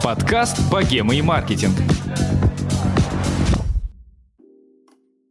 Подкаст 0.00 0.70
«Богема 0.70 1.16
и 1.16 1.22
маркетинг». 1.22 1.74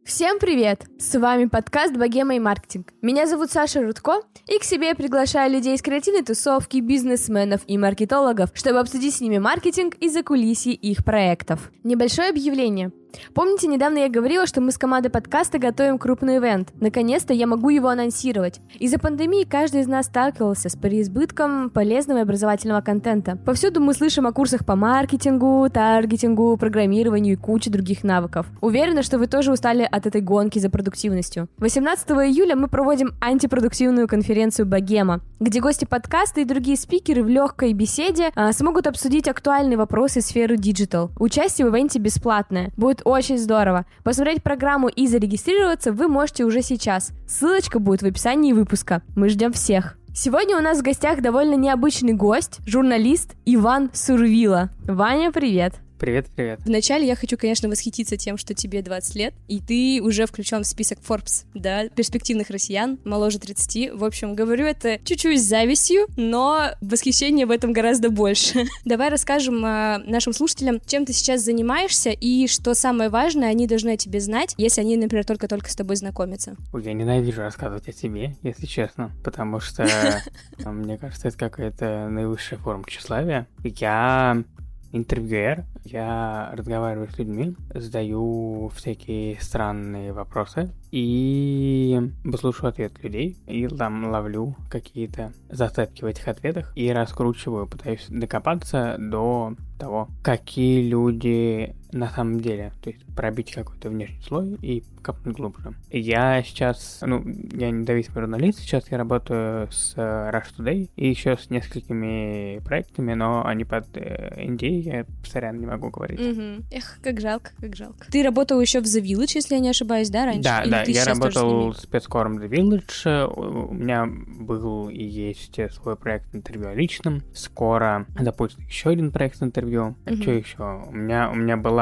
Всем 0.04 0.38
привет! 0.38 0.84
С 0.98 1.18
вами 1.18 1.46
подкаст 1.46 1.96
«Богема 1.96 2.34
и 2.34 2.38
маркетинг». 2.38 2.92
Меня 3.00 3.26
зовут 3.26 3.50
Саша 3.50 3.80
Рудко, 3.80 4.20
и 4.46 4.58
к 4.58 4.64
себе 4.64 4.88
я 4.88 4.94
приглашаю 4.94 5.50
людей 5.50 5.74
из 5.74 5.80
креативной 5.80 6.22
тусовки, 6.22 6.80
бизнесменов 6.80 7.62
и 7.68 7.78
маркетологов, 7.78 8.50
чтобы 8.52 8.80
обсудить 8.80 9.14
с 9.14 9.22
ними 9.22 9.38
маркетинг 9.38 9.94
и 9.94 10.10
закулисье 10.10 10.74
их 10.74 11.06
проектов. 11.06 11.70
Небольшое 11.84 12.28
объявление. 12.28 12.92
Помните, 13.34 13.66
недавно 13.66 13.98
я 13.98 14.08
говорила, 14.08 14.46
что 14.46 14.60
мы 14.60 14.72
с 14.72 14.78
командой 14.78 15.08
подкаста 15.08 15.58
готовим 15.58 15.98
крупный 15.98 16.38
ивент. 16.38 16.70
Наконец-то 16.80 17.32
я 17.32 17.46
могу 17.46 17.70
его 17.70 17.88
анонсировать. 17.88 18.60
Из-за 18.78 18.98
пандемии 18.98 19.44
каждый 19.44 19.82
из 19.82 19.86
нас 19.86 20.06
сталкивался 20.06 20.68
с 20.68 20.76
переизбытком 20.76 21.70
полезного 21.70 22.18
и 22.18 22.22
образовательного 22.22 22.80
контента. 22.80 23.36
Повсюду 23.44 23.80
мы 23.80 23.94
слышим 23.94 24.26
о 24.26 24.32
курсах 24.32 24.64
по 24.64 24.76
маркетингу, 24.76 25.68
таргетингу, 25.72 26.56
программированию 26.56 27.34
и 27.34 27.36
куче 27.36 27.70
других 27.70 28.04
навыков. 28.04 28.46
Уверена, 28.60 29.02
что 29.02 29.18
вы 29.18 29.26
тоже 29.26 29.52
устали 29.52 29.86
от 29.90 30.06
этой 30.06 30.20
гонки 30.20 30.58
за 30.58 30.70
продуктивностью. 30.70 31.48
18 31.58 32.10
июля 32.10 32.56
мы 32.56 32.68
проводим 32.68 33.14
антипродуктивную 33.20 34.08
конференцию 34.08 34.66
«Богема», 34.66 35.20
где 35.40 35.60
гости 35.60 35.84
подкаста 35.84 36.40
и 36.40 36.44
другие 36.44 36.76
спикеры 36.76 37.22
в 37.22 37.28
легкой 37.28 37.72
беседе 37.72 38.30
а, 38.34 38.52
смогут 38.52 38.86
обсудить 38.86 39.28
актуальные 39.28 39.76
вопросы 39.76 40.20
сферы 40.20 40.56
digital. 40.56 41.10
Участие 41.18 41.68
в 41.68 41.74
ивенте 41.74 41.98
бесплатное. 41.98 42.70
Будет 42.76 42.99
очень 43.04 43.38
здорово. 43.38 43.86
Посмотреть 44.04 44.42
программу 44.42 44.88
и 44.88 45.06
зарегистрироваться 45.06 45.92
вы 45.92 46.08
можете 46.08 46.44
уже 46.44 46.62
сейчас. 46.62 47.12
Ссылочка 47.26 47.78
будет 47.78 48.02
в 48.02 48.06
описании 48.06 48.52
выпуска. 48.52 49.02
Мы 49.16 49.28
ждем 49.28 49.52
всех. 49.52 49.96
Сегодня 50.14 50.56
у 50.56 50.60
нас 50.60 50.78
в 50.78 50.82
гостях 50.82 51.20
довольно 51.22 51.54
необычный 51.54 52.12
гость, 52.12 52.60
журналист 52.66 53.34
Иван 53.46 53.90
Сурвилло. 53.92 54.70
Ваня, 54.86 55.30
привет! 55.30 55.74
Привет, 56.00 56.28
привет. 56.34 56.60
Вначале 56.64 57.06
я 57.06 57.14
хочу, 57.14 57.36
конечно, 57.36 57.68
восхититься 57.68 58.16
тем, 58.16 58.38
что 58.38 58.54
тебе 58.54 58.80
20 58.80 59.14
лет, 59.16 59.34
и 59.48 59.60
ты 59.60 60.00
уже 60.02 60.24
включен 60.24 60.62
в 60.62 60.66
список 60.66 60.98
Forbes, 61.06 61.44
да, 61.52 61.90
перспективных 61.90 62.48
россиян, 62.48 62.98
моложе 63.04 63.38
30. 63.38 63.92
В 63.92 64.02
общем, 64.02 64.34
говорю 64.34 64.64
это 64.64 64.98
чуть-чуть 65.04 65.38
с 65.38 65.46
завистью, 65.46 66.06
но 66.16 66.70
восхищение 66.80 67.44
в 67.44 67.50
этом 67.50 67.74
гораздо 67.74 68.08
больше. 68.08 68.64
Давай 68.86 69.10
расскажем 69.10 69.62
э, 69.62 69.98
нашим 70.06 70.32
слушателям, 70.32 70.80
чем 70.86 71.04
ты 71.04 71.12
сейчас 71.12 71.42
занимаешься, 71.42 72.08
и 72.08 72.46
что 72.46 72.72
самое 72.72 73.10
важное, 73.10 73.50
они 73.50 73.66
должны 73.66 73.90
о 73.90 73.96
тебе 73.98 74.20
знать, 74.20 74.54
если 74.56 74.80
они, 74.80 74.96
например, 74.96 75.26
только-только 75.26 75.70
с 75.70 75.76
тобой 75.76 75.96
знакомятся. 75.96 76.56
Ой, 76.72 76.82
я 76.82 76.94
ненавижу 76.94 77.42
рассказывать 77.42 77.86
о 77.88 77.92
себе, 77.92 78.36
если 78.42 78.64
честно, 78.64 79.10
потому 79.22 79.60
что, 79.60 79.82
э, 80.64 80.70
мне 80.70 80.96
кажется, 80.96 81.28
это 81.28 81.36
какая-то 81.36 82.08
наивысшая 82.08 82.58
форма 82.58 82.84
тщеславия. 82.86 83.46
Я 83.62 84.42
интервьюер, 84.92 85.64
я 85.84 86.50
разговариваю 86.52 87.08
с 87.08 87.18
людьми, 87.18 87.56
задаю 87.74 88.70
всякие 88.74 89.40
странные 89.40 90.12
вопросы 90.12 90.70
и 90.90 92.00
выслушиваю 92.24 92.70
ответ 92.70 93.02
людей, 93.02 93.36
и 93.46 93.66
там 93.68 94.10
ловлю 94.10 94.56
какие-то 94.68 95.32
зацепки 95.48 96.02
в 96.02 96.06
этих 96.06 96.26
ответах 96.28 96.72
и 96.74 96.92
раскручиваю, 96.92 97.66
пытаюсь 97.66 98.06
докопаться 98.08 98.96
до 98.98 99.54
того, 99.78 100.08
какие 100.22 100.88
люди 100.88 101.74
на 101.92 102.08
самом 102.10 102.40
деле, 102.40 102.72
то 102.82 102.90
есть 102.90 103.04
пробить 103.16 103.52
какой-то 103.52 103.88
внешний 103.90 104.20
слой 104.22 104.56
и 104.62 104.82
копнуть 105.02 105.36
глубже. 105.36 105.72
Я 105.90 106.42
сейчас, 106.42 106.98
ну, 107.04 107.22
я 107.52 107.70
независимый 107.70 108.20
журналист, 108.22 108.58
сейчас 108.60 108.90
я 108.90 108.98
работаю 108.98 109.70
с 109.72 109.94
Rush 109.96 110.46
Today 110.58 110.90
и 110.96 111.08
еще 111.08 111.36
с 111.36 111.50
несколькими 111.50 112.60
проектами, 112.64 113.14
но 113.14 113.44
они 113.46 113.64
под 113.64 113.86
э, 113.96 114.44
NDA, 114.46 114.80
я, 114.80 115.06
сорян, 115.26 115.58
не 115.58 115.66
могу 115.66 115.90
говорить. 115.90 116.20
Мгм. 116.20 116.64
Эх, 116.70 116.98
как 117.02 117.20
жалко, 117.20 117.50
как 117.60 117.74
жалко. 117.76 118.06
Ты 118.10 118.22
работал 118.22 118.60
еще 118.60 118.80
в 118.80 118.84
The 118.84 119.00
Village, 119.02 119.32
если 119.34 119.54
я 119.54 119.60
не 119.60 119.70
ошибаюсь, 119.70 120.10
да, 120.10 120.26
раньше? 120.26 120.42
Да, 120.42 120.62
Или 120.62 120.70
да, 120.70 120.82
я 120.82 121.04
с 121.04 121.06
работал 121.06 121.60
ними? 121.62 121.72
спецкором 121.72 122.38
The 122.38 122.48
Village, 122.48 123.26
у 123.34 123.72
меня 123.72 124.06
был 124.06 124.88
и 124.88 125.02
есть 125.02 125.58
свой 125.72 125.96
проект 125.96 126.34
интервью 126.34 126.68
о 126.68 126.74
личном, 126.74 127.22
скоро 127.34 128.06
запустим 128.18 128.64
еще 128.66 128.90
один 128.90 129.10
проект 129.10 129.42
интервью, 129.42 129.96
Мгм. 130.06 130.22
что 130.22 130.30
еще? 130.32 130.84
У 130.88 130.92
меня, 130.92 131.30
у 131.30 131.34
меня 131.34 131.56
была, 131.56 131.79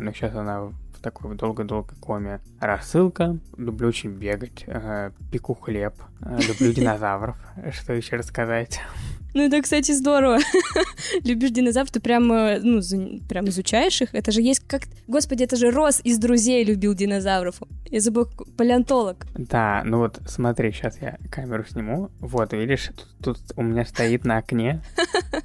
ну 0.00 0.12
сейчас 0.12 0.34
она 0.34 0.62
в 0.62 0.74
такой 1.02 1.36
долго-долго 1.36 1.94
коме, 2.00 2.40
рассылка, 2.60 3.36
люблю 3.56 3.88
очень 3.88 4.10
бегать, 4.10 4.64
э, 4.66 5.10
пеку 5.30 5.54
хлеб, 5.54 5.94
э, 6.20 6.38
люблю 6.48 6.72
динозавров, 6.74 7.36
что 7.72 7.92
еще 7.92 8.16
рассказать? 8.16 8.80
Ну, 9.34 9.42
это, 9.42 9.62
кстати, 9.62 9.92
здорово. 9.92 10.38
Любишь 11.24 11.50
динозавров, 11.50 11.90
ты 11.90 12.00
прям, 12.00 12.30
э, 12.32 12.60
ну, 12.60 12.80
прям 13.28 13.48
изучаешь 13.48 14.02
их. 14.02 14.14
Это 14.14 14.30
же 14.30 14.42
есть 14.42 14.60
как... 14.66 14.82
Господи, 15.06 15.44
это 15.44 15.56
же 15.56 15.70
Рос 15.70 16.00
из 16.04 16.18
«Друзей» 16.18 16.64
любил 16.64 16.94
динозавров. 16.94 17.62
Я 17.86 18.00
забыл, 18.00 18.28
палеонтолог. 18.56 19.26
Да, 19.34 19.82
ну 19.84 19.98
вот 19.98 20.20
смотри, 20.26 20.72
сейчас 20.72 21.00
я 21.00 21.18
камеру 21.30 21.64
сниму, 21.64 22.10
вот, 22.20 22.52
видишь, 22.52 22.90
тут, 23.22 23.38
тут 23.38 23.38
у 23.56 23.62
меня 23.62 23.84
стоит 23.84 24.24
на 24.24 24.38
окне 24.38 24.82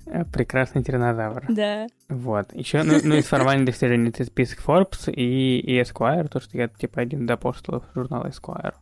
э, 0.05 0.25
прекрасный 0.25 0.83
тиранозавр. 0.83 1.45
Да. 1.49 1.87
Вот. 2.09 2.53
Еще, 2.53 2.83
ну, 2.83 2.99
ну, 3.03 3.15
из 3.15 3.25
формальных 3.25 3.67
достижений 3.67 4.09
это 4.09 4.25
список 4.25 4.59
Forbes 4.65 5.11
и, 5.11 5.59
и 5.59 5.81
Esquire, 5.81 6.27
то, 6.27 6.39
что 6.39 6.57
я, 6.57 6.67
типа, 6.67 7.01
один 7.01 7.25
из 7.25 7.29
апостолов 7.29 7.83
журнала 7.95 8.27
Esquire. 8.27 8.73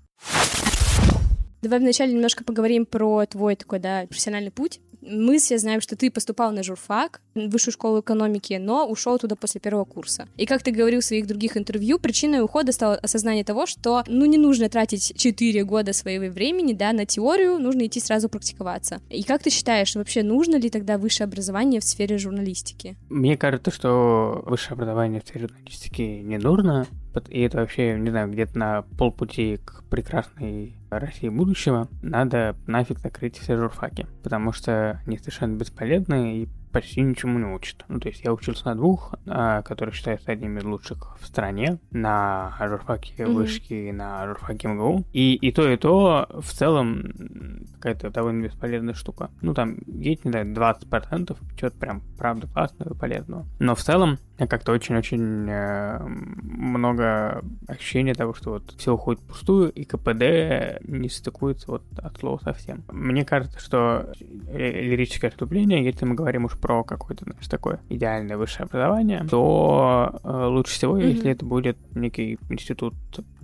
Давай 1.65 1.79
вначале 1.79 2.13
немножко 2.13 2.43
поговорим 2.43 2.85
про 2.85 3.25
твой 3.25 3.55
такой, 3.55 3.79
да, 3.79 4.05
профессиональный 4.07 4.51
путь. 4.51 4.81
Мы 5.07 5.37
все 5.37 5.57
знаем, 5.57 5.81
что 5.81 5.95
ты 5.95 6.09
поступал 6.09 6.51
на 6.51 6.63
журфак, 6.63 7.21
в 7.35 7.49
высшую 7.49 7.73
школу 7.73 8.01
экономики, 8.01 8.57
но 8.59 8.87
ушел 8.87 9.19
туда 9.19 9.35
после 9.35 9.61
первого 9.61 9.85
курса. 9.85 10.27
И 10.37 10.45
как 10.45 10.63
ты 10.63 10.71
говорил 10.71 11.01
в 11.01 11.05
своих 11.05 11.27
других 11.27 11.57
интервью, 11.57 11.99
причиной 11.99 12.41
ухода 12.41 12.71
стало 12.71 12.95
осознание 12.95 13.43
того, 13.43 13.65
что, 13.65 14.03
ну, 14.07 14.25
не 14.25 14.37
нужно 14.37 14.67
тратить 14.69 15.13
4 15.15 15.63
года 15.63 15.93
своего 15.93 16.33
времени, 16.33 16.73
да, 16.73 16.91
на 16.91 17.05
теорию, 17.05 17.59
нужно 17.59 17.85
идти 17.85 17.99
сразу 17.99 18.29
практиковаться. 18.29 18.99
И 19.09 19.23
как 19.23 19.43
ты 19.43 19.49
считаешь, 19.49 19.95
вообще 19.95 20.23
нужно 20.23 20.55
ли 20.55 20.69
тогда 20.69 20.97
высшее 20.97 21.25
образование 21.25 21.79
в 21.79 21.83
сфере 21.83 22.17
журналистики? 22.17 22.95
Мне 23.09 23.37
кажется, 23.37 23.71
что 23.71 24.43
высшее 24.45 24.73
образование 24.73 25.21
в 25.21 25.27
сфере 25.27 25.47
журналистики 25.47 26.01
не 26.01 26.37
нужно, 26.37 26.87
и 27.29 27.41
это 27.41 27.57
вообще, 27.57 27.97
не 27.97 28.09
знаю, 28.09 28.31
где-то 28.31 28.57
на 28.57 28.81
полпути 28.97 29.57
к 29.63 29.83
прекрасной 29.89 30.75
России 30.89 31.29
будущего, 31.29 31.87
надо 32.01 32.55
нафиг 32.67 32.99
закрыть 32.99 33.37
все 33.37 33.57
журфаки, 33.57 34.07
потому 34.23 34.51
что 34.51 35.01
они 35.05 35.17
совершенно 35.17 35.55
бесполезны 35.55 36.43
и 36.43 36.49
почти 36.75 36.99
ничему 36.99 37.39
не 37.39 37.45
учат. 37.45 37.85
Ну, 37.87 38.01
то 38.01 38.09
есть 38.09 38.21
я 38.25 38.33
учился 38.33 38.65
на 38.65 38.75
двух, 38.75 39.13
а, 39.27 39.61
которые 39.61 39.95
считаются 39.95 40.33
одними 40.33 40.59
из 40.59 40.65
лучших 40.65 41.17
в 41.21 41.25
стране, 41.25 41.79
на 41.91 42.53
журфаке 42.59 43.25
вышки 43.25 43.73
и 43.73 43.91
на 43.93 44.27
журфаке 44.27 44.67
МГУ. 44.67 45.05
И, 45.13 45.35
и 45.35 45.53
то, 45.53 45.71
и 45.71 45.77
то 45.77 46.27
в 46.29 46.51
целом 46.51 47.65
какая-то 47.75 48.09
довольно 48.09 48.43
бесполезная 48.43 48.93
штука. 48.93 49.31
Ну, 49.41 49.53
там 49.53 49.77
есть, 49.87 50.25
не 50.25 50.31
знаю, 50.31 50.47
20% 50.47 51.37
чего-то 51.57 51.77
прям 51.77 52.01
правда 52.17 52.47
классного 52.47 52.93
и 52.93 52.97
полезного. 52.97 53.45
Но 53.59 53.73
в 53.73 53.81
целом 53.81 54.17
как-то 54.37 54.73
очень-очень 54.73 55.47
э, 55.49 55.99
много 56.05 57.41
ощущения 57.67 58.13
того, 58.13 58.33
что 58.33 58.51
вот 58.51 58.73
все 58.77 58.93
уходит 58.93 59.21
впустую, 59.21 59.71
и 59.71 59.85
КПД 59.85 60.81
не 60.87 61.09
стыкуется 61.09 61.71
вот 61.71 61.83
от 61.97 62.17
слова 62.17 62.39
совсем. 62.43 62.83
Мне 62.91 63.23
кажется, 63.23 63.59
что 63.59 64.11
ли- 64.19 64.89
лирическое 64.89 65.29
отступление, 65.29 65.83
если 65.85 66.05
мы 66.05 66.15
говорим 66.15 66.45
уж 66.45 66.57
про 66.57 66.83
какое-то, 66.83 67.23
знаешь, 67.25 67.47
такое 67.47 67.79
идеальное 67.89 68.37
высшее 68.37 68.65
образование, 68.65 69.23
то 69.29 70.19
э, 70.23 70.45
лучше 70.47 70.73
всего, 70.73 70.95
Мгм. 70.97 71.07
если 71.07 71.31
это 71.31 71.45
будет 71.45 71.77
некий 71.95 72.37
институт, 72.49 72.93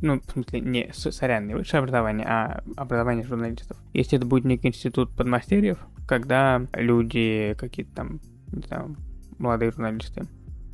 ну, 0.01 0.19
в 0.19 0.31
смысле, 0.31 0.59
не, 0.59 0.90
сорян, 0.94 1.48
не 1.48 1.54
высшее 1.56 1.80
образование, 1.80 2.27
а 2.27 2.63
образование 2.75 3.25
журналистов. 3.25 3.77
Если 3.94 4.18
это 4.18 4.25
будет 4.27 4.44
некий 4.44 4.68
институт 4.68 5.10
подмастерьев, 5.15 5.77
когда 6.06 6.62
люди 6.74 7.56
какие-то 7.57 7.95
там, 7.95 8.19
не 8.51 8.62
знаю, 8.63 8.95
молодые 9.38 9.71
журналисты 9.71 10.27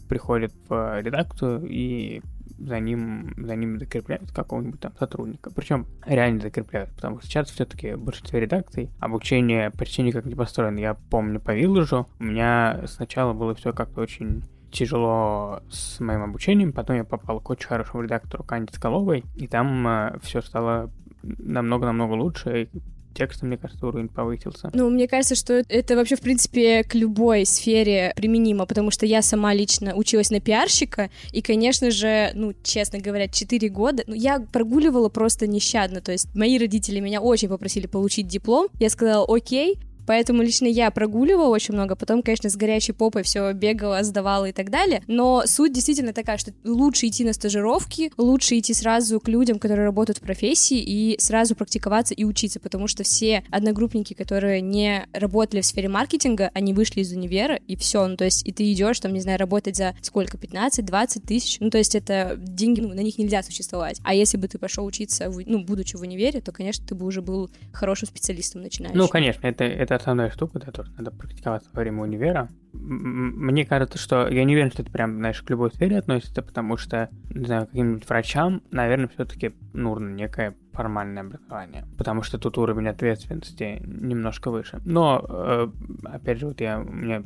приходят 0.07 0.51
в 0.69 1.01
редакцию 1.01 1.65
и 1.67 2.21
за 2.57 2.79
ним, 2.79 3.33
за 3.37 3.55
ним 3.55 3.79
закрепляют 3.79 4.31
какого-нибудь 4.31 4.79
там 4.79 4.93
сотрудника. 4.97 5.51
Причем 5.51 5.85
реально 6.05 6.41
закрепляют, 6.41 6.89
потому 6.91 7.19
что 7.19 7.27
сейчас 7.27 7.51
все-таки 7.51 7.93
в 7.93 8.01
большинстве 8.01 8.39
редакций 8.39 8.89
обучение 8.99 9.69
почти 9.71 10.01
никак 10.01 10.25
не 10.25 10.35
построено. 10.35 10.79
Я 10.79 10.95
помню 10.95 11.39
по 11.39 11.53
Виллажу, 11.53 12.07
у 12.19 12.23
меня 12.23 12.81
сначала 12.87 13.33
было 13.33 13.53
все 13.53 13.73
как-то 13.73 14.01
очень 14.01 14.43
тяжело 14.71 15.61
с 15.69 15.99
моим 15.99 16.23
обучением, 16.23 16.73
потом 16.73 16.97
я 16.97 17.03
попал 17.03 17.39
к 17.39 17.49
очень 17.49 17.67
хорошему 17.67 18.03
редактору 18.03 18.43
Канди 18.43 18.71
Скаловой, 18.73 19.23
и 19.35 19.47
там 19.47 20.17
все 20.21 20.41
стало 20.41 20.91
намного-намного 21.23 22.13
лучше, 22.13 22.63
и 22.63 22.69
текста, 23.17 23.45
мне 23.45 23.57
кажется, 23.57 23.85
уровень 23.85 24.09
повысился. 24.09 24.69
Ну, 24.73 24.89
мне 24.89 25.07
кажется, 25.07 25.35
что 25.35 25.63
это 25.67 25.95
вообще, 25.95 26.15
в 26.15 26.21
принципе, 26.21 26.83
к 26.83 26.93
любой 26.95 27.45
сфере 27.45 28.13
применимо, 28.15 28.65
потому 28.65 28.91
что 28.91 29.05
я 29.05 29.21
сама 29.21 29.53
лично 29.53 29.95
училась 29.95 30.29
на 30.29 30.39
пиарщика, 30.39 31.09
и, 31.31 31.41
конечно 31.41 31.89
же, 31.91 32.31
ну, 32.35 32.53
честно 32.63 32.99
говоря, 32.99 33.27
4 33.27 33.69
года, 33.69 34.03
ну, 34.07 34.13
я 34.13 34.39
прогуливала 34.39 35.09
просто 35.09 35.47
нещадно, 35.47 36.01
то 36.01 36.11
есть 36.11 36.33
мои 36.35 36.57
родители 36.57 36.99
меня 36.99 37.21
очень 37.21 37.49
попросили 37.49 37.87
получить 37.87 38.27
диплом, 38.27 38.67
я 38.79 38.89
сказала, 38.89 39.25
окей, 39.27 39.79
Поэтому 40.07 40.41
лично 40.41 40.65
я 40.65 40.89
прогуливала 40.89 41.49
очень 41.49 41.73
много, 41.73 41.95
потом, 41.95 42.23
конечно, 42.23 42.49
с 42.49 42.55
горячей 42.55 42.93
попой 42.93 43.23
все 43.23 43.51
бегала, 43.53 44.01
сдавала 44.03 44.45
и 44.45 44.53
так 44.53 44.71
далее. 44.71 45.03
Но 45.07 45.43
суть 45.45 45.73
действительно 45.73 46.13
такая, 46.13 46.37
что 46.37 46.53
лучше 46.63 47.07
идти 47.07 47.25
на 47.25 47.33
стажировки, 47.33 48.11
лучше 48.17 48.57
идти 48.57 48.73
сразу 48.73 49.19
к 49.19 49.27
людям, 49.27 49.59
которые 49.59 49.85
работают 49.85 50.19
в 50.19 50.21
профессии, 50.21 50.79
и 50.79 51.19
сразу 51.19 51.55
практиковаться 51.55 52.13
и 52.13 52.23
учиться, 52.23 52.59
потому 52.59 52.87
что 52.87 53.03
все 53.03 53.43
одногруппники, 53.51 54.13
которые 54.13 54.61
не 54.61 55.05
работали 55.11 55.61
в 55.61 55.65
сфере 55.65 55.89
маркетинга, 55.89 56.51
они 56.53 56.73
вышли 56.73 57.01
из 57.01 57.11
универа, 57.11 57.55
и 57.55 57.75
все. 57.75 58.07
Ну, 58.07 58.15
то 58.15 58.23
есть, 58.23 58.47
и 58.47 58.53
ты 58.53 58.71
идешь, 58.71 58.99
там, 59.01 59.13
не 59.13 59.19
знаю, 59.19 59.37
работать 59.37 59.75
за 59.75 59.95
сколько, 60.01 60.37
15-20 60.37 61.27
тысяч. 61.27 61.57
Ну, 61.59 61.69
то 61.69 61.77
есть, 61.77 61.95
это 61.95 62.35
деньги, 62.37 62.79
ну, 62.79 62.93
на 62.93 63.01
них 63.01 63.17
нельзя 63.17 63.43
существовать. 63.43 63.99
А 64.03 64.13
если 64.13 64.37
бы 64.37 64.47
ты 64.47 64.57
пошел 64.57 64.85
учиться, 64.85 65.29
в, 65.29 65.41
ну, 65.45 65.63
будучи 65.63 65.97
в 65.97 66.01
универе, 66.01 66.39
то, 66.39 66.53
конечно, 66.53 66.87
ты 66.87 66.95
бы 66.95 67.05
уже 67.05 67.21
был 67.21 67.49
хорошим 67.73 68.07
специалистом 68.07 68.61
начинающим. 68.61 68.97
Ну, 68.97 69.07
конечно, 69.09 69.45
это, 69.45 69.65
это 69.65 69.96
основная 69.97 70.29
штука, 70.29 70.59
тоже 70.59 70.91
надо 70.97 71.11
практиковаться 71.11 71.69
во 71.73 71.81
время 71.81 72.01
универа. 72.01 72.49
Мне 72.73 73.65
кажется, 73.65 73.97
что 73.97 74.27
я 74.27 74.43
не 74.43 74.53
уверен, 74.53 74.71
что 74.71 74.83
это 74.83 74.91
прям, 74.91 75.17
знаешь, 75.17 75.41
к 75.41 75.49
любой 75.49 75.71
сфере 75.71 75.97
относится, 75.97 76.41
потому 76.41 76.77
что, 76.77 77.09
не 77.29 77.45
знаю, 77.45 77.65
каким-нибудь 77.67 78.07
врачам, 78.07 78.61
наверное, 78.71 79.07
все-таки 79.07 79.53
нужно 79.73 80.09
некое 80.09 80.55
формальное 80.73 81.23
образование, 81.23 81.85
потому 81.97 82.21
что 82.21 82.37
тут 82.37 82.57
уровень 82.57 82.87
ответственности 82.87 83.81
немножко 83.83 84.51
выше. 84.51 84.79
Но, 84.85 85.25
э, 85.27 85.67
опять 86.05 86.39
же, 86.39 86.47
вот 86.47 86.61
я, 86.61 86.79
у 86.79 86.91
меня 86.91 87.23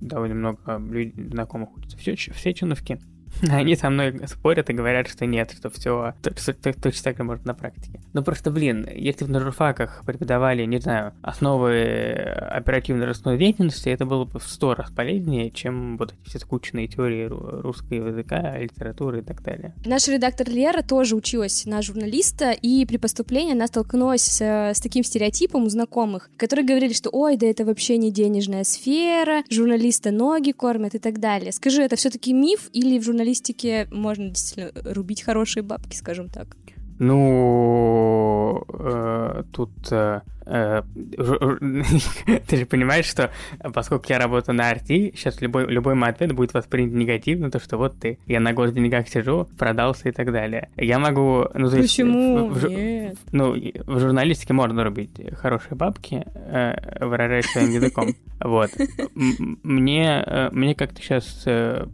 довольно 0.00 0.34
много 0.34 0.78
людей, 0.78 1.28
знакомых 1.28 1.76
учатся 1.76 1.98
в 1.98 2.40
Сеченовке, 2.40 2.98
они 3.48 3.76
со 3.76 3.90
мной 3.90 4.20
спорят 4.26 4.70
и 4.70 4.72
говорят, 4.72 5.08
что 5.08 5.26
нет, 5.26 5.52
что 5.56 5.70
все 5.70 6.14
точно 6.22 7.02
так 7.02 7.16
же 7.16 7.24
можно 7.24 7.48
на 7.48 7.54
практике. 7.54 8.00
Ну 8.12 8.22
просто, 8.22 8.50
блин, 8.50 8.88
если 8.92 9.24
на 9.24 9.40
журфаках 9.40 10.02
преподавали, 10.04 10.64
не 10.64 10.78
знаю, 10.78 11.14
основы 11.22 12.12
оперативной 12.50 13.06
ростной 13.06 13.38
деятельности, 13.38 13.88
это 13.88 14.04
было 14.04 14.24
бы 14.24 14.38
в 14.38 14.44
сто 14.44 14.74
раз 14.74 14.90
полезнее, 14.90 15.50
чем 15.50 15.96
вот 15.96 16.12
эти 16.12 16.28
все 16.28 16.38
скучные 16.38 16.88
теории 16.88 17.26
ру- 17.26 17.60
русского 17.60 18.08
языка, 18.08 18.58
литературы 18.58 19.20
и 19.20 19.22
так 19.22 19.42
далее. 19.42 19.74
Наш 19.84 20.08
редактор 20.08 20.48
Лера 20.48 20.82
тоже 20.82 21.16
училась 21.16 21.64
на 21.66 21.82
журналиста, 21.82 22.50
и 22.50 22.84
при 22.84 22.96
поступлении 22.96 23.54
она 23.54 23.66
столкнулась 23.66 24.22
с, 24.22 24.40
э, 24.40 24.74
с 24.74 24.80
таким 24.80 25.04
стереотипом 25.04 25.64
у 25.64 25.68
знакомых, 25.68 26.30
которые 26.36 26.66
говорили, 26.66 26.92
что 26.92 27.10
ой, 27.10 27.36
да 27.36 27.46
это 27.46 27.64
вообще 27.64 27.96
не 27.96 28.10
денежная 28.10 28.64
сфера, 28.64 29.42
журналиста 29.50 30.10
ноги 30.10 30.52
кормят 30.52 30.94
и 30.94 30.98
так 30.98 31.20
далее. 31.20 31.52
Скажи, 31.52 31.82
это 31.82 31.96
все-таки 31.96 32.32
миф 32.32 32.68
или 32.72 32.98
в 32.98 33.04
журналистике 33.04 33.19
можно 33.90 34.28
действительно 34.30 34.72
рубить 34.92 35.22
хорошие 35.22 35.62
бабки, 35.62 35.94
скажем 35.96 36.28
так? 36.28 36.56
Ну, 36.98 38.62
э, 38.68 39.44
тут 39.52 39.70
э, 39.90 40.20
э, 40.39 40.39
ты 42.46 42.56
же 42.56 42.66
понимаешь, 42.66 43.06
что 43.06 43.30
поскольку 43.74 44.06
я 44.08 44.18
работаю 44.18 44.56
на 44.56 44.72
RT, 44.72 45.16
сейчас 45.16 45.40
любой, 45.40 45.66
любой 45.66 45.94
мой 45.94 46.08
ответ 46.10 46.32
будет 46.32 46.54
воспринят 46.54 46.92
негативно, 46.92 47.50
то 47.50 47.60
что 47.60 47.76
вот 47.76 47.98
ты, 47.98 48.18
я 48.26 48.40
на 48.40 48.52
госденьгах 48.52 49.08
сижу, 49.08 49.48
продался 49.58 50.08
и 50.08 50.12
так 50.12 50.32
далее. 50.32 50.70
Я 50.76 50.98
могу... 50.98 51.46
Ну, 51.54 51.68
то 51.70 51.76
есть, 51.76 51.90
Почему? 51.90 52.48
в- 52.48 52.58
в 52.58 52.68
Нет. 52.68 53.16
Ну, 53.32 53.54
в 53.86 54.00
журналистике 54.00 54.52
можно 54.52 54.84
рубить 54.84 55.10
хорошие 55.36 55.76
бабки, 55.76 56.24
э, 56.34 57.04
выражаясь 57.04 57.46
своим 57.46 57.70
языком. 57.70 58.14
Вот. 58.42 58.70
Мне, 59.14 60.24
э, 60.26 60.48
мне 60.50 60.74
как-то 60.74 61.02
сейчас 61.02 61.44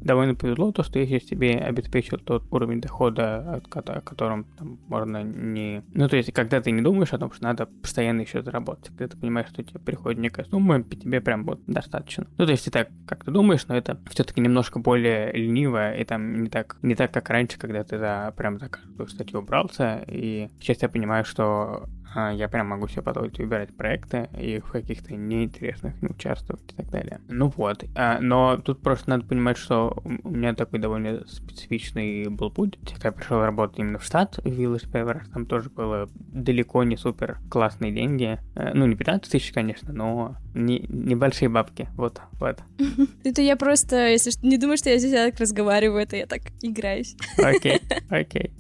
довольно 0.01 0.37
повезло, 0.37 0.71
то, 0.71 0.85
что 0.85 1.01
я 1.01 1.07
сейчас 1.07 1.29
себе 1.29 1.57
обеспечил 1.57 2.19
тот 2.19 2.45
уровень 2.53 2.81
дохода, 2.81 3.61
о 3.75 4.01
котором 4.01 4.45
там, 4.57 4.79
можно 4.87 5.25
не... 5.25 5.83
Ну, 5.93 6.09
то 6.09 6.17
есть, 6.17 6.33
когда 6.33 6.61
ты 6.61 6.71
не 6.71 6.83
думаешь 6.83 7.13
о 7.13 7.19
том, 7.19 7.33
что 7.33 7.43
надо 7.43 7.67
постоянно 7.67 8.21
еще 8.21 8.36
заработать, 8.43 8.89
когда 8.89 9.09
ты 9.09 9.17
понимаешь, 9.17 9.49
что 9.49 9.63
тебе 9.63 9.81
приходит 9.81 10.21
некая 10.21 10.45
сумма, 10.45 10.83
тебе 10.83 11.21
прям 11.21 11.45
вот 11.45 11.61
достаточно. 11.67 12.27
Ну, 12.39 12.47
то 12.47 12.53
есть, 12.53 12.65
ты 12.65 12.71
так 12.71 12.89
как 13.07 13.25
ты 13.25 13.31
думаешь, 13.31 13.67
но 13.69 13.77
это 13.77 13.99
все-таки 14.11 14.41
немножко 14.41 14.79
более 14.79 15.33
лениво, 15.33 15.95
и 15.95 16.05
там 16.05 16.43
не 16.43 16.49
так, 16.49 16.77
не 16.83 16.95
так, 16.95 17.13
как 17.13 17.31
раньше, 17.31 17.59
когда 17.59 17.85
ты 17.85 17.99
за, 17.99 18.33
прям 18.37 18.59
за 18.59 18.69
каждую 18.69 19.09
статью 19.09 19.43
брался, 19.43 20.05
и 20.09 20.49
сейчас 20.61 20.83
я 20.83 20.89
понимаю, 20.89 21.25
что 21.25 21.89
я 22.17 22.49
прям 22.49 22.69
могу 22.69 22.89
себе 22.89 23.03
позволить 23.03 23.39
выбирать 23.39 23.77
проекты 23.77 24.29
и 24.39 24.61
в 24.61 24.71
каких-то 24.71 25.15
неинтересных 25.15 26.01
не 26.03 26.09
участвовать 26.09 26.63
и 26.73 26.77
так 26.77 26.91
далее. 26.91 27.21
Ну 27.29 27.53
вот. 27.57 27.85
А, 27.95 28.19
но 28.21 28.57
тут 28.57 28.81
просто 28.83 29.11
надо 29.11 29.25
понимать, 29.25 29.57
что 29.57 29.97
у 30.05 30.31
меня 30.31 30.55
такой 30.55 30.79
довольно 30.79 31.27
специфичный 31.27 32.29
был 32.29 32.51
путь. 32.51 32.79
Когда 32.93 33.09
я 33.09 33.13
пришел 33.13 33.41
работать 33.41 33.79
именно 33.79 33.99
в 33.99 34.05
штат, 34.05 34.37
в 34.39 34.47
Village 34.47 34.91
Paper, 34.91 35.23
там 35.33 35.47
тоже 35.47 35.71
было 35.71 36.09
далеко 36.17 36.85
не 36.85 36.97
супер 36.97 37.39
классные 37.51 37.93
деньги. 37.93 38.39
Э, 38.55 38.73
Ну, 38.75 38.87
не 38.87 38.97
15 38.97 39.31
тысяч, 39.31 39.53
конечно, 39.53 39.93
но 39.93 40.37
не, 40.55 40.81
небольшие 40.89 41.49
бабки. 41.49 41.89
Вот, 41.97 42.21
вот. 42.35 42.61
Это 43.25 43.43
я 43.43 43.57
просто, 43.57 44.09
если 44.09 44.33
не 44.43 44.59
думаю, 44.59 44.77
что 44.77 44.91
я 44.91 44.99
здесь 44.99 45.13
так 45.13 45.39
разговариваю, 45.41 46.03
это 46.03 46.17
я 46.17 46.27
так 46.27 46.41
играюсь. 46.63 47.17
Окей, 47.39 47.81
окей. 48.11 48.53